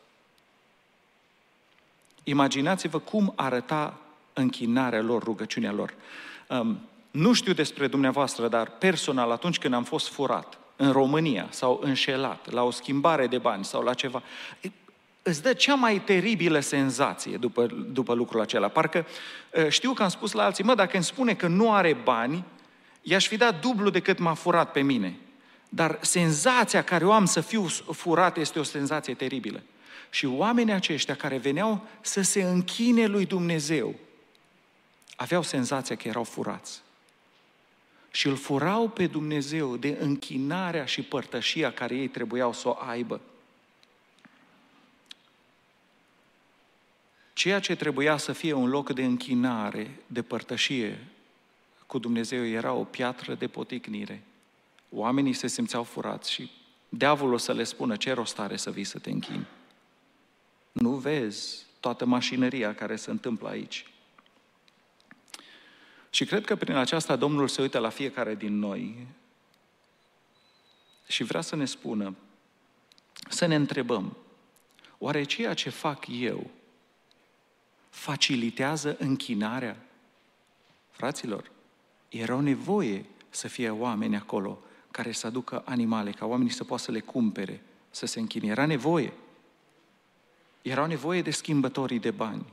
Imaginați-vă 2.25 2.99
cum 2.99 3.33
arăta 3.37 3.99
închinarea 4.33 5.03
lor, 5.03 5.23
rugăciunea 5.23 5.73
lor. 5.73 5.95
Um, 6.49 6.79
nu 7.11 7.33
știu 7.33 7.53
despre 7.53 7.87
dumneavoastră, 7.87 8.49
dar 8.49 8.71
personal, 8.71 9.31
atunci 9.31 9.59
când 9.59 9.75
am 9.75 9.85
fost 9.85 10.09
furat 10.09 10.59
în 10.77 10.93
România 10.93 11.47
sau 11.51 11.81
înșelat, 11.83 12.51
la 12.51 12.63
o 12.63 12.71
schimbare 12.71 13.27
de 13.27 13.39
bani 13.39 13.65
sau 13.65 13.83
la 13.83 13.95
ceva, 13.95 14.23
îți 15.23 15.43
dă 15.43 15.53
cea 15.53 15.75
mai 15.75 16.01
teribilă 16.01 16.61
senzație 16.61 17.37
după, 17.37 17.67
după 17.93 18.15
lucrul 18.15 18.41
acela. 18.41 18.69
Parcă 18.69 19.07
știu 19.69 19.93
că 19.93 20.03
am 20.03 20.09
spus 20.09 20.33
la 20.33 20.45
alții, 20.45 20.65
mă, 20.65 20.75
dacă 20.75 20.95
îmi 20.95 21.05
spune 21.05 21.35
că 21.35 21.47
nu 21.47 21.73
are 21.73 21.95
bani, 22.05 22.45
i-aș 23.03 23.27
fi 23.27 23.37
dat 23.37 23.61
dublu 23.61 23.91
decât 23.91 24.19
m-a 24.19 24.35
furat 24.35 24.73
pe 24.73 24.81
mine. 24.81 25.17
Dar 25.69 25.99
senzația 26.01 26.83
care 26.83 27.05
o 27.07 27.13
am 27.13 27.25
să 27.25 27.41
fiu 27.41 27.67
furat 27.93 28.37
este 28.37 28.59
o 28.59 28.63
senzație 28.63 29.15
teribilă. 29.15 29.63
Și 30.11 30.27
oamenii 30.27 30.73
aceștia 30.73 31.15
care 31.15 31.37
veneau 31.37 31.87
să 32.01 32.21
se 32.23 32.43
închine 32.43 33.07
lui 33.07 33.27
Dumnezeu, 33.27 33.95
aveau 35.17 35.43
senzația 35.43 35.97
că 35.97 36.09
erau 36.09 36.25
furați. 36.25 36.83
Și 38.11 38.27
îl 38.27 38.37
furau 38.37 38.89
pe 38.89 39.07
Dumnezeu 39.07 39.77
de 39.77 39.97
închinarea 40.01 40.85
și 40.85 41.03
părtășia 41.03 41.73
care 41.73 41.97
ei 41.97 42.09
trebuiau 42.09 42.53
să 42.53 42.69
o 42.69 42.77
aibă. 42.79 43.21
Ceea 47.33 47.61
ce 47.61 47.75
trebuia 47.75 48.17
să 48.17 48.33
fie 48.33 48.53
un 48.53 48.69
loc 48.69 48.93
de 48.93 49.05
închinare, 49.05 49.97
de 50.07 50.23
părtășie 50.23 51.07
cu 51.87 51.99
Dumnezeu, 51.99 52.47
era 52.47 52.73
o 52.73 52.85
piatră 52.85 53.35
de 53.35 53.49
poticnire. 53.49 54.23
Oamenii 54.91 55.33
se 55.33 55.47
simțeau 55.47 55.83
furați 55.83 56.33
și 56.33 56.51
diavolul 56.89 57.35
o 57.35 57.37
să 57.37 57.53
le 57.53 57.65
spună 57.65 57.97
ce 57.97 58.13
rost 58.13 58.39
are 58.39 58.57
să 58.57 58.71
vii 58.71 58.85
să 58.85 58.99
te 58.99 59.11
închini. 59.11 59.47
Nu 60.73 60.91
vezi 60.91 61.67
toată 61.81 62.05
mașinăria 62.05 62.75
care 62.75 62.97
se 62.97 63.11
întâmplă 63.11 63.49
aici. 63.49 63.91
Și 66.11 66.25
cred 66.25 66.45
că 66.45 66.57
prin 66.57 66.75
aceasta 66.75 67.17
Domnul 67.17 67.49
se 67.49 67.63
uită 67.63 67.79
la 67.79 67.89
fiecare 67.89 68.35
din 68.35 68.59
noi 68.59 69.07
și 71.07 71.25
vrea 71.25 71.41
să 71.41 71.57
ne 71.57 71.65
spună, 71.65 72.15
să 73.29 73.47
ne 73.47 73.55
întrebăm, 73.55 74.17
oare 74.99 75.25
ceea 75.25 75.55
ce 75.55 75.71
fac 75.71 76.05
eu 76.09 76.51
facilitează 77.89 78.97
închinarea? 78.99 79.77
Fraților, 80.91 81.51
era 82.09 82.35
o 82.35 82.41
nevoie 82.41 83.05
să 83.31 83.49
fie 83.49 83.71
oameni 83.71 84.17
acolo 84.17 84.63
care 84.91 85.13
să 85.13 85.27
aducă 85.27 85.63
animale, 85.65 86.11
ca 86.11 86.27
oamenii 86.27 86.53
să 86.53 86.65
poată 86.65 86.83
să 86.83 86.91
le 86.91 87.01
cumpere, 87.01 87.63
să 87.91 88.07
se 88.07 88.21
închine. 88.21 88.47
Era 88.47 88.67
nevoie. 88.67 89.13
Era 90.63 90.83
o 90.83 90.87
nevoie 90.87 91.23
de 91.23 91.31
schimbătorii 91.31 91.99
de 91.99 92.11
bani. 92.11 92.53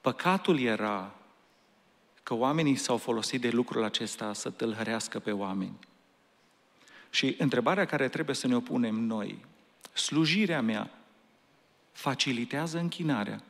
Păcatul 0.00 0.60
era 0.60 1.14
că 2.22 2.34
oamenii 2.34 2.76
s-au 2.76 2.96
folosit 2.96 3.40
de 3.40 3.50
lucrul 3.50 3.84
acesta 3.84 4.32
să 4.32 4.50
tâlhărească 4.50 5.18
pe 5.18 5.32
oameni. 5.32 5.78
Și 7.10 7.34
întrebarea 7.38 7.84
care 7.84 8.08
trebuie 8.08 8.36
să 8.36 8.46
ne 8.46 8.56
opunem 8.56 8.94
noi, 8.94 9.44
slujirea 9.92 10.62
mea 10.62 10.90
facilitează 11.92 12.78
închinarea. 12.78 13.42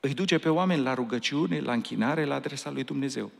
Îi 0.00 0.14
duce 0.14 0.38
pe 0.38 0.48
oameni 0.48 0.82
la 0.82 0.94
rugăciune, 0.94 1.60
la 1.60 1.72
închinare, 1.72 2.24
la 2.24 2.34
adresa 2.34 2.70
lui 2.70 2.84
Dumnezeu. 2.84 3.30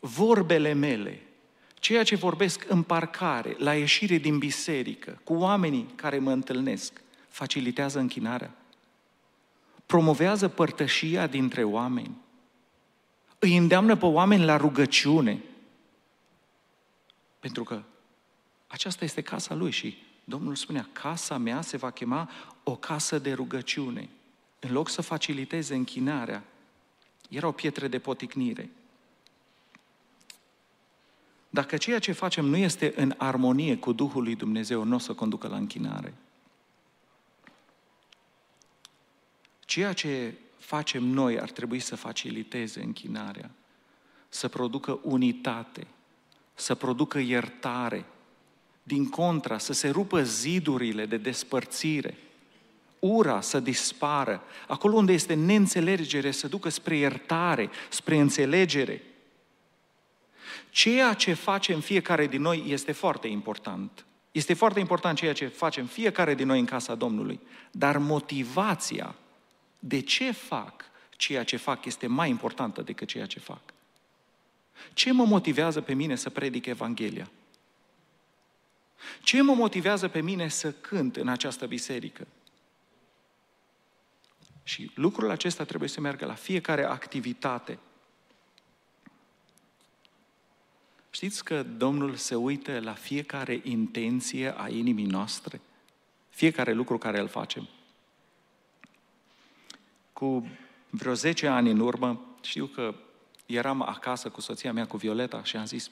Vorbele 0.00 0.72
mele, 0.72 1.22
ceea 1.86 2.02
ce 2.02 2.16
vorbesc 2.16 2.64
în 2.68 2.82
parcare, 2.82 3.54
la 3.58 3.74
ieșire 3.74 4.16
din 4.16 4.38
biserică, 4.38 5.20
cu 5.24 5.34
oamenii 5.34 5.86
care 5.94 6.18
mă 6.18 6.32
întâlnesc, 6.32 7.00
facilitează 7.28 7.98
închinarea 7.98 8.54
promovează 9.86 10.48
părtășia 10.48 11.26
dintre 11.26 11.64
oameni, 11.64 12.16
îi 13.38 13.56
îndeamnă 13.56 13.96
pe 13.96 14.06
oameni 14.06 14.44
la 14.44 14.56
rugăciune, 14.56 15.42
pentru 17.40 17.64
că 17.64 17.82
aceasta 18.66 19.04
este 19.04 19.20
casa 19.20 19.54
lui 19.54 19.70
și 19.70 19.98
Domnul 20.24 20.54
spunea, 20.54 20.88
casa 20.92 21.36
mea 21.36 21.60
se 21.60 21.76
va 21.76 21.90
chema 21.90 22.30
o 22.62 22.76
casă 22.76 23.18
de 23.18 23.32
rugăciune. 23.32 24.08
În 24.58 24.72
loc 24.72 24.88
să 24.88 25.02
faciliteze 25.02 25.74
închinarea, 25.74 26.44
era 27.28 27.46
o 27.46 27.52
pietre 27.52 27.88
de 27.88 27.98
poticnire. 27.98 28.70
Dacă 31.50 31.76
ceea 31.76 31.98
ce 31.98 32.12
facem 32.12 32.44
nu 32.44 32.56
este 32.56 32.92
în 32.96 33.14
armonie 33.16 33.76
cu 33.76 33.92
Duhul 33.92 34.22
lui 34.22 34.34
Dumnezeu, 34.34 34.82
nu 34.82 34.94
o 34.94 34.98
să 34.98 35.12
conducă 35.12 35.48
la 35.48 35.56
închinare. 35.56 36.14
Ceea 39.60 39.92
ce 39.92 40.34
facem 40.58 41.04
noi 41.04 41.40
ar 41.40 41.50
trebui 41.50 41.78
să 41.78 41.96
faciliteze 41.96 42.82
închinarea, 42.82 43.50
să 44.28 44.48
producă 44.48 44.98
unitate, 45.02 45.86
să 46.54 46.74
producă 46.74 47.18
iertare, 47.18 48.04
din 48.82 49.08
contra, 49.08 49.58
să 49.58 49.72
se 49.72 49.88
rupă 49.88 50.22
zidurile 50.22 51.06
de 51.06 51.16
despărțire, 51.16 52.18
ura 52.98 53.40
să 53.40 53.60
dispară, 53.60 54.42
acolo 54.66 54.96
unde 54.96 55.12
este 55.12 55.34
neînțelegere 55.34 56.30
să 56.30 56.48
ducă 56.48 56.68
spre 56.68 56.96
iertare, 56.96 57.70
spre 57.88 58.18
înțelegere. 58.18 59.02
Ceea 60.76 61.14
ce 61.14 61.32
facem 61.32 61.80
fiecare 61.80 62.26
din 62.26 62.40
noi 62.40 62.64
este 62.66 62.92
foarte 62.92 63.28
important. 63.28 64.04
Este 64.32 64.54
foarte 64.54 64.80
important 64.80 65.18
ceea 65.18 65.32
ce 65.32 65.46
facem 65.46 65.86
fiecare 65.86 66.34
din 66.34 66.46
noi 66.46 66.58
în 66.58 66.64
casa 66.64 66.94
Domnului, 66.94 67.40
dar 67.70 67.98
motivația 67.98 69.14
de 69.78 70.00
ce 70.00 70.30
fac 70.30 70.84
ceea 71.10 71.44
ce 71.44 71.56
fac 71.56 71.84
este 71.84 72.06
mai 72.06 72.28
importantă 72.28 72.82
decât 72.82 73.08
ceea 73.08 73.26
ce 73.26 73.38
fac. 73.38 73.60
Ce 74.92 75.12
mă 75.12 75.24
motivează 75.24 75.80
pe 75.80 75.94
mine 75.94 76.14
să 76.14 76.30
predic 76.30 76.66
Evanghelia? 76.66 77.30
Ce 79.22 79.42
mă 79.42 79.54
motivează 79.54 80.08
pe 80.08 80.20
mine 80.20 80.48
să 80.48 80.72
cânt 80.72 81.16
în 81.16 81.28
această 81.28 81.66
biserică? 81.66 82.26
Și 84.62 84.90
lucrul 84.94 85.30
acesta 85.30 85.64
trebuie 85.64 85.88
să 85.88 86.00
meargă 86.00 86.26
la 86.26 86.34
fiecare 86.34 86.84
activitate. 86.84 87.78
Știți 91.16 91.44
că 91.44 91.62
Domnul 91.62 92.14
se 92.14 92.34
uită 92.34 92.80
la 92.80 92.92
fiecare 92.92 93.60
intenție 93.64 94.54
a 94.56 94.68
inimii 94.68 95.04
noastre? 95.04 95.60
Fiecare 96.28 96.72
lucru 96.72 96.98
care 96.98 97.20
îl 97.20 97.28
facem. 97.28 97.68
Cu 100.12 100.48
vreo 100.90 101.14
10 101.14 101.46
ani 101.46 101.70
în 101.70 101.80
urmă, 101.80 102.20
știu 102.42 102.66
că 102.66 102.94
eram 103.46 103.82
acasă 103.82 104.28
cu 104.28 104.40
soția 104.40 104.72
mea, 104.72 104.86
cu 104.86 104.96
Violeta, 104.96 105.44
și 105.44 105.56
am 105.56 105.64
zis, 105.64 105.90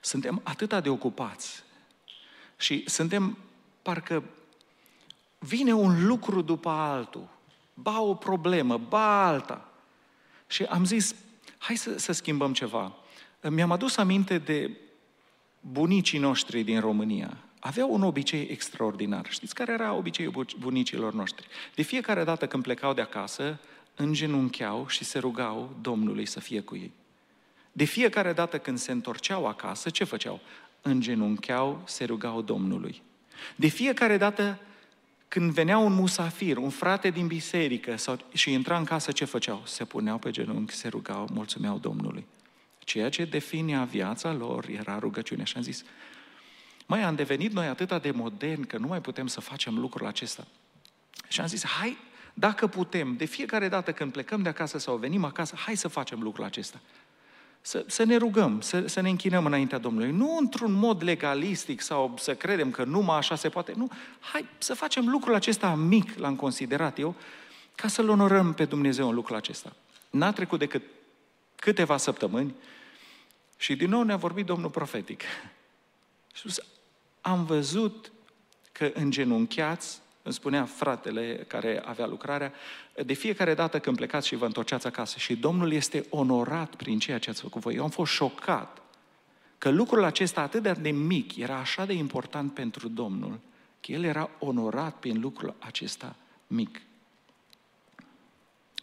suntem 0.00 0.40
atât 0.44 0.82
de 0.82 0.88
ocupați 0.88 1.62
și 2.56 2.84
suntem, 2.88 3.38
parcă 3.82 4.22
vine 5.38 5.72
un 5.72 6.06
lucru 6.06 6.40
după 6.42 6.68
altul, 6.68 7.28
ba 7.74 8.00
o 8.00 8.14
problemă, 8.14 8.78
ba 8.78 9.26
alta. 9.26 9.72
Și 10.46 10.62
am 10.62 10.84
zis, 10.84 11.14
hai 11.58 11.76
să, 11.76 11.98
să 11.98 12.12
schimbăm 12.12 12.52
ceva. 12.52 12.96
Mi-am 13.50 13.70
adus 13.70 13.96
aminte 13.96 14.38
de 14.38 14.70
bunicii 15.60 16.18
noștri 16.18 16.62
din 16.62 16.80
România 16.80 17.36
aveau 17.60 17.92
un 17.92 18.02
obicei 18.02 18.48
extraordinar. 18.50 19.26
Știți 19.28 19.54
care 19.54 19.72
era 19.72 19.92
obiceiul 19.92 20.46
bunicilor 20.58 21.12
noștri? 21.12 21.46
De 21.74 21.82
fiecare 21.82 22.24
dată 22.24 22.46
când 22.46 22.62
plecau 22.62 22.92
de 22.92 23.00
acasă, 23.00 23.58
îngenuncheau 23.94 24.88
și 24.88 25.04
se 25.04 25.18
rugau 25.18 25.76
Domnului 25.80 26.26
să 26.26 26.40
fie 26.40 26.60
cu 26.60 26.76
ei. 26.76 26.92
De 27.72 27.84
fiecare 27.84 28.32
dată 28.32 28.58
când 28.58 28.78
se 28.78 28.92
întorceau 28.92 29.46
acasă, 29.46 29.90
ce 29.90 30.04
făceau? 30.04 30.40
Îngenuncheau, 30.82 31.82
se 31.84 32.04
rugau 32.04 32.42
Domnului. 32.42 33.02
De 33.56 33.66
fiecare 33.66 34.16
dată 34.16 34.58
când 35.28 35.50
venea 35.50 35.78
un 35.78 35.92
musafir, 35.92 36.56
un 36.56 36.70
frate 36.70 37.10
din 37.10 37.26
biserică 37.26 37.96
sau, 37.96 38.18
și 38.32 38.52
intra 38.52 38.78
în 38.78 38.84
casă, 38.84 39.12
ce 39.12 39.24
făceau? 39.24 39.62
Se 39.64 39.84
puneau 39.84 40.18
pe 40.18 40.30
genunchi, 40.30 40.74
se 40.74 40.88
rugau, 40.88 41.28
mulțumeau 41.32 41.78
Domnului. 41.78 42.26
Ceea 42.86 43.08
ce 43.08 43.24
definea 43.24 43.84
viața 43.84 44.32
lor 44.32 44.68
era 44.68 44.98
rugăciunea. 44.98 45.44
Și 45.44 45.56
am 45.56 45.62
zis, 45.62 45.84
mai 46.86 47.02
am 47.02 47.14
devenit 47.14 47.52
noi 47.52 47.66
atât 47.66 48.02
de 48.02 48.10
moderni 48.10 48.66
că 48.66 48.78
nu 48.78 48.86
mai 48.86 49.00
putem 49.00 49.26
să 49.26 49.40
facem 49.40 49.78
lucrul 49.78 50.06
acesta. 50.06 50.46
Și 51.28 51.40
am 51.40 51.46
zis, 51.46 51.64
hai, 51.64 51.96
dacă 52.34 52.66
putem, 52.66 53.16
de 53.16 53.24
fiecare 53.24 53.68
dată 53.68 53.92
când 53.92 54.12
plecăm 54.12 54.42
de 54.42 54.48
acasă 54.48 54.78
sau 54.78 54.96
venim 54.96 55.24
acasă, 55.24 55.54
hai 55.56 55.76
să 55.76 55.88
facem 55.88 56.22
lucrul 56.22 56.44
acesta. 56.44 56.80
Să, 57.60 57.84
să 57.86 58.04
ne 58.04 58.16
rugăm, 58.16 58.60
să, 58.60 58.86
să 58.86 59.00
ne 59.00 59.08
închinăm 59.08 59.46
înaintea 59.46 59.78
Domnului. 59.78 60.10
Nu 60.10 60.36
într-un 60.36 60.72
mod 60.72 61.02
legalistic 61.02 61.80
sau 61.80 62.14
să 62.18 62.34
credem 62.34 62.70
că 62.70 62.84
numai 62.84 63.16
așa 63.16 63.34
se 63.34 63.48
poate. 63.48 63.72
Nu, 63.76 63.88
hai 64.20 64.46
să 64.58 64.74
facem 64.74 65.08
lucrul 65.08 65.34
acesta 65.34 65.74
mic, 65.74 66.18
l-am 66.18 66.36
considerat 66.36 66.98
eu, 66.98 67.14
ca 67.74 67.88
să-L 67.88 68.08
onorăm 68.08 68.52
pe 68.52 68.64
Dumnezeu 68.64 69.08
în 69.08 69.14
lucrul 69.14 69.36
acesta. 69.36 69.72
N-a 70.10 70.32
trecut 70.32 70.58
decât 70.58 70.82
câteva 71.56 71.96
săptămâni 71.96 72.54
și 73.56 73.76
din 73.76 73.88
nou 73.90 74.02
ne-a 74.02 74.16
vorbit 74.16 74.46
Domnul 74.46 74.70
profetic. 74.70 75.20
Și 76.34 76.40
spus, 76.40 76.60
am 77.20 77.44
văzut 77.44 78.12
că 78.72 78.90
îngenunchiați 78.94 80.00
îmi 80.26 80.34
spunea 80.34 80.64
fratele 80.64 81.44
care 81.46 81.82
avea 81.84 82.06
lucrarea, 82.06 82.52
de 83.04 83.12
fiecare 83.12 83.54
dată 83.54 83.78
când 83.78 83.96
plecați 83.96 84.26
și 84.26 84.36
vă 84.36 84.44
întorceați 84.44 84.86
acasă 84.86 85.18
și 85.18 85.36
Domnul 85.36 85.72
este 85.72 86.06
onorat 86.10 86.74
prin 86.74 86.98
ceea 86.98 87.18
ce 87.18 87.30
ați 87.30 87.40
făcut 87.40 87.60
voi. 87.60 87.74
Eu 87.74 87.82
am 87.82 87.90
fost 87.90 88.12
șocat 88.12 88.82
că 89.58 89.70
lucrul 89.70 90.04
acesta 90.04 90.40
atât 90.40 90.78
de 90.78 90.90
mic 90.90 91.36
era 91.36 91.56
așa 91.56 91.84
de 91.84 91.92
important 91.92 92.54
pentru 92.54 92.88
Domnul, 92.88 93.38
că 93.80 93.92
El 93.92 94.04
era 94.04 94.30
onorat 94.38 94.96
prin 94.96 95.20
lucrul 95.20 95.54
acesta 95.58 96.16
mic. 96.46 96.80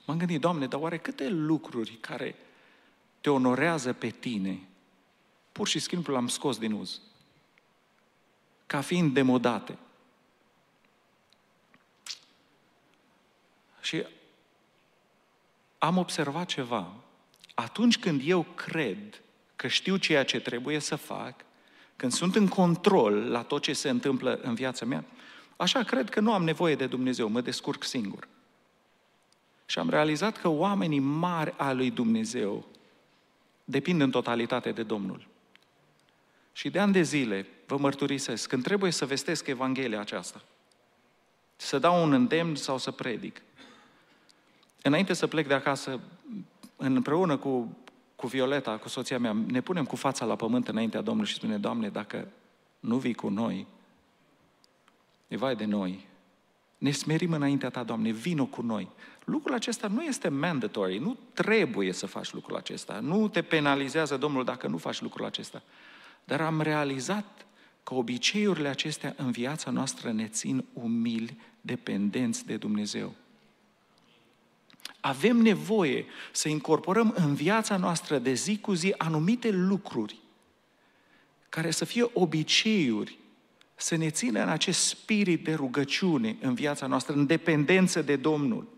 M-am 0.05 0.17
gândit, 0.17 0.41
Doamne, 0.41 0.67
dar 0.67 0.79
oare 0.79 0.97
câte 0.97 1.29
lucruri 1.29 1.97
care 2.01 2.35
te 3.23 3.29
onorează 3.29 3.93
pe 3.93 4.09
tine, 4.09 4.59
pur 5.51 5.67
și 5.67 5.79
simplu 5.79 6.13
l-am 6.13 6.27
scos 6.27 6.57
din 6.57 6.71
uz, 6.71 6.99
ca 8.65 8.81
fiind 8.81 9.13
demodate. 9.13 9.77
Și 13.81 14.05
am 15.77 15.97
observat 15.97 16.47
ceva. 16.47 16.93
Atunci 17.53 17.99
când 17.99 18.21
eu 18.25 18.43
cred 18.55 19.21
că 19.55 19.67
știu 19.67 19.97
ceea 19.97 20.25
ce 20.25 20.39
trebuie 20.39 20.79
să 20.79 20.95
fac, 20.95 21.35
când 21.95 22.11
sunt 22.11 22.35
în 22.35 22.47
control 22.47 23.13
la 23.13 23.43
tot 23.43 23.61
ce 23.61 23.73
se 23.73 23.89
întâmplă 23.89 24.39
în 24.41 24.53
viața 24.53 24.85
mea, 24.85 25.05
așa 25.57 25.83
cred 25.83 26.09
că 26.09 26.19
nu 26.19 26.33
am 26.33 26.43
nevoie 26.43 26.75
de 26.75 26.87
Dumnezeu, 26.87 27.27
mă 27.29 27.41
descurc 27.41 27.83
singur. 27.83 28.27
Și 29.65 29.79
am 29.79 29.89
realizat 29.89 30.37
că 30.37 30.47
oamenii 30.47 30.99
mari 30.99 31.53
al 31.57 31.75
lui 31.75 31.91
Dumnezeu 31.91 32.71
depind 33.73 34.01
în 34.01 34.11
totalitate 34.11 34.71
de 34.71 34.83
Domnul. 34.83 35.27
Și 36.51 36.69
de 36.69 36.79
ani 36.79 36.93
de 36.93 37.01
zile 37.01 37.47
vă 37.67 37.77
mărturisesc, 37.77 38.49
când 38.49 38.63
trebuie 38.63 38.91
să 38.91 39.05
vestesc 39.05 39.47
Evanghelia 39.47 39.99
aceasta, 39.99 40.41
să 41.55 41.79
dau 41.79 42.03
un 42.03 42.13
îndemn 42.13 42.55
sau 42.55 42.77
să 42.77 42.91
predic, 42.91 43.41
Înainte 44.85 45.13
să 45.13 45.27
plec 45.27 45.47
de 45.47 45.53
acasă, 45.53 45.99
împreună 46.75 47.37
cu, 47.37 47.77
cu 48.15 48.27
Violeta, 48.27 48.77
cu 48.77 48.87
soția 48.87 49.19
mea, 49.19 49.35
ne 49.47 49.61
punem 49.61 49.85
cu 49.85 49.95
fața 49.95 50.25
la 50.25 50.35
pământ 50.35 50.67
înaintea 50.67 51.01
Domnului 51.01 51.29
și 51.29 51.35
spune, 51.35 51.57
Doamne, 51.57 51.89
dacă 51.89 52.27
nu 52.79 52.97
vii 52.97 53.13
cu 53.13 53.29
noi, 53.29 53.67
e 55.27 55.37
vai 55.37 55.55
de 55.55 55.65
noi. 55.65 56.07
Ne 56.77 56.91
smerim 56.91 57.31
înaintea 57.31 57.69
Ta, 57.69 57.83
Doamne, 57.83 58.11
vino 58.11 58.45
cu 58.45 58.61
noi. 58.61 58.89
Lucrul 59.25 59.55
acesta 59.55 59.87
nu 59.87 60.03
este 60.03 60.27
mandatory, 60.27 60.97
nu 60.97 61.17
trebuie 61.33 61.91
să 61.91 62.05
faci 62.05 62.33
lucrul 62.33 62.55
acesta. 62.55 62.99
Nu 62.99 63.27
te 63.27 63.41
penalizează 63.41 64.17
Domnul 64.17 64.43
dacă 64.43 64.67
nu 64.67 64.77
faci 64.77 65.01
lucrul 65.01 65.25
acesta. 65.25 65.61
Dar 66.23 66.41
am 66.41 66.61
realizat 66.61 67.45
că 67.83 67.93
obiceiurile 67.93 68.67
acestea 68.67 69.13
în 69.17 69.31
viața 69.31 69.71
noastră 69.71 70.11
ne 70.11 70.27
țin 70.27 70.65
umili, 70.73 71.37
dependenți 71.61 72.45
de 72.45 72.57
Dumnezeu. 72.57 73.13
Avem 74.99 75.37
nevoie 75.37 76.05
să 76.31 76.49
incorporăm 76.49 77.13
în 77.17 77.33
viața 77.33 77.77
noastră 77.77 78.17
de 78.17 78.33
zi 78.33 78.57
cu 78.57 78.73
zi 78.73 78.93
anumite 78.97 79.49
lucruri 79.49 80.21
care 81.49 81.71
să 81.71 81.85
fie 81.85 82.09
obiceiuri, 82.13 83.17
să 83.75 83.95
ne 83.95 84.09
țină 84.09 84.41
în 84.41 84.49
acest 84.49 84.85
spirit 84.85 85.43
de 85.43 85.53
rugăciune 85.53 86.37
în 86.41 86.53
viața 86.53 86.87
noastră, 86.87 87.13
în 87.13 87.25
dependență 87.25 88.01
de 88.01 88.15
Domnul. 88.15 88.72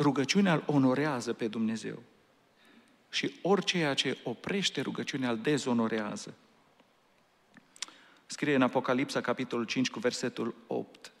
Rugăciunea 0.00 0.52
îl 0.52 0.62
onorează 0.66 1.32
pe 1.32 1.48
Dumnezeu. 1.48 2.02
Și 3.10 3.38
orice 3.42 3.92
ce 3.96 4.18
oprește 4.24 4.80
rugăciunea 4.80 5.30
îl 5.30 5.38
dezonorează. 5.38 6.34
Scrie 8.26 8.54
în 8.54 8.62
Apocalipsa, 8.62 9.20
capitolul 9.20 9.64
5, 9.64 9.90
cu 9.90 9.98
versetul 9.98 10.54
8 10.66 11.12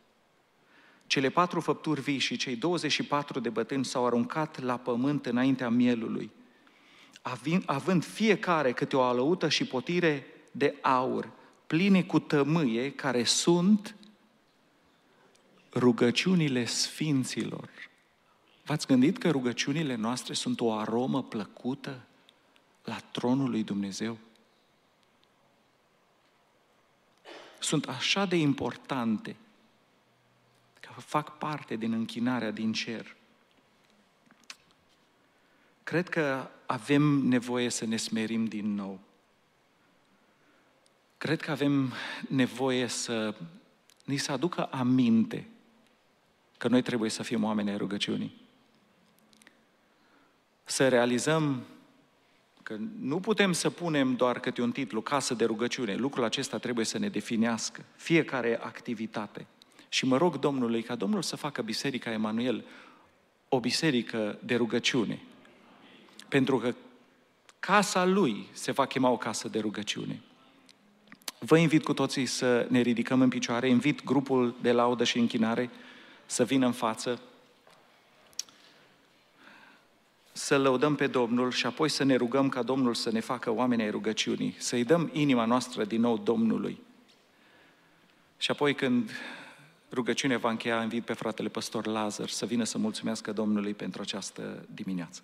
cele 1.10 1.28
patru 1.28 1.60
făpturi 1.60 2.00
vii 2.00 2.18
și 2.18 2.36
cei 2.36 2.56
24 2.56 3.40
de 3.40 3.48
bătrâni 3.48 3.84
s-au 3.84 4.06
aruncat 4.06 4.60
la 4.60 4.76
pământ 4.76 5.26
înaintea 5.26 5.68
mielului, 5.68 6.30
având 7.66 8.04
fiecare 8.04 8.72
câte 8.72 8.96
o 8.96 9.02
alăută 9.02 9.48
și 9.48 9.64
potire 9.64 10.26
de 10.50 10.74
aur, 10.80 11.30
pline 11.66 12.02
cu 12.02 12.18
tămâie, 12.18 12.92
care 12.92 13.24
sunt 13.24 13.96
rugăciunile 15.72 16.64
sfinților. 16.64 17.68
V-ați 18.70 18.86
gândit 18.86 19.18
că 19.18 19.30
rugăciunile 19.30 19.94
noastre 19.94 20.34
sunt 20.34 20.60
o 20.60 20.72
aromă 20.72 21.22
plăcută 21.22 22.06
la 22.84 22.98
tronul 23.12 23.50
lui 23.50 23.62
Dumnezeu? 23.62 24.18
Sunt 27.58 27.88
așa 27.88 28.24
de 28.24 28.36
importante 28.36 29.36
fac 31.00 31.38
parte 31.38 31.76
din 31.76 31.92
închinarea 31.92 32.50
din 32.50 32.72
cer. 32.72 33.16
Cred 35.82 36.08
că 36.08 36.50
avem 36.66 37.02
nevoie 37.02 37.68
să 37.68 37.84
ne 37.84 37.96
smerim 37.96 38.44
din 38.44 38.74
nou. 38.74 39.00
Cred 41.18 41.40
că 41.40 41.50
avem 41.50 41.92
nevoie 42.28 42.86
să 42.86 43.34
ni 44.04 44.16
se 44.16 44.32
aducă 44.32 44.64
aminte 44.64 45.48
că 46.58 46.68
noi 46.68 46.82
trebuie 46.82 47.10
să 47.10 47.22
fim 47.22 47.44
oameni 47.44 47.70
ai 47.70 47.76
rugăciunii. 47.76 48.48
Să 50.70 50.88
realizăm 50.88 51.62
că 52.62 52.76
nu 53.00 53.20
putem 53.20 53.52
să 53.52 53.70
punem 53.70 54.14
doar 54.14 54.40
câte 54.40 54.62
un 54.62 54.72
titlu, 54.72 55.00
casă 55.00 55.34
de 55.34 55.44
rugăciune. 55.44 55.94
Lucrul 55.94 56.24
acesta 56.24 56.58
trebuie 56.58 56.84
să 56.84 56.98
ne 56.98 57.08
definească 57.08 57.84
fiecare 57.96 58.58
activitate. 58.62 59.46
Și 59.88 60.06
mă 60.06 60.16
rog 60.16 60.38
Domnului 60.38 60.82
ca 60.82 60.94
Domnul 60.94 61.22
să 61.22 61.36
facă 61.36 61.62
Biserica 61.62 62.12
Emanuel 62.12 62.64
o 63.48 63.60
biserică 63.60 64.38
de 64.44 64.56
rugăciune. 64.56 65.20
Pentru 66.28 66.58
că 66.58 66.74
casa 67.60 68.04
lui 68.04 68.46
se 68.52 68.72
va 68.72 68.86
chema 68.86 69.08
o 69.08 69.16
casă 69.16 69.48
de 69.48 69.58
rugăciune. 69.58 70.20
Vă 71.38 71.56
invit 71.56 71.84
cu 71.84 71.92
toții 71.92 72.26
să 72.26 72.66
ne 72.68 72.80
ridicăm 72.80 73.20
în 73.20 73.28
picioare, 73.28 73.68
invit 73.68 74.04
grupul 74.04 74.54
de 74.60 74.72
laudă 74.72 75.04
și 75.04 75.18
închinare 75.18 75.70
să 76.26 76.44
vină 76.44 76.66
în 76.66 76.72
față, 76.72 77.20
să 80.44 80.58
lăudăm 80.58 80.94
pe 80.94 81.06
Domnul 81.06 81.50
și 81.50 81.66
apoi 81.66 81.88
să 81.88 82.04
ne 82.04 82.16
rugăm 82.16 82.48
ca 82.48 82.62
Domnul 82.62 82.94
să 82.94 83.10
ne 83.10 83.20
facă 83.20 83.50
oameni 83.50 83.82
ai 83.82 83.90
rugăciunii, 83.90 84.54
să-i 84.58 84.84
dăm 84.84 85.10
inima 85.12 85.44
noastră 85.44 85.84
din 85.84 86.00
nou 86.00 86.18
Domnului. 86.18 86.80
Și 88.36 88.50
apoi 88.50 88.74
când 88.74 89.10
rugăciune 89.92 90.36
va 90.36 90.50
încheia, 90.50 90.82
invit 90.82 91.04
pe 91.04 91.12
fratele 91.12 91.48
păstor 91.48 91.86
Lazar 91.86 92.28
să 92.28 92.46
vină 92.46 92.64
să 92.64 92.78
mulțumească 92.78 93.32
Domnului 93.32 93.74
pentru 93.74 94.00
această 94.02 94.66
dimineață. 94.74 95.20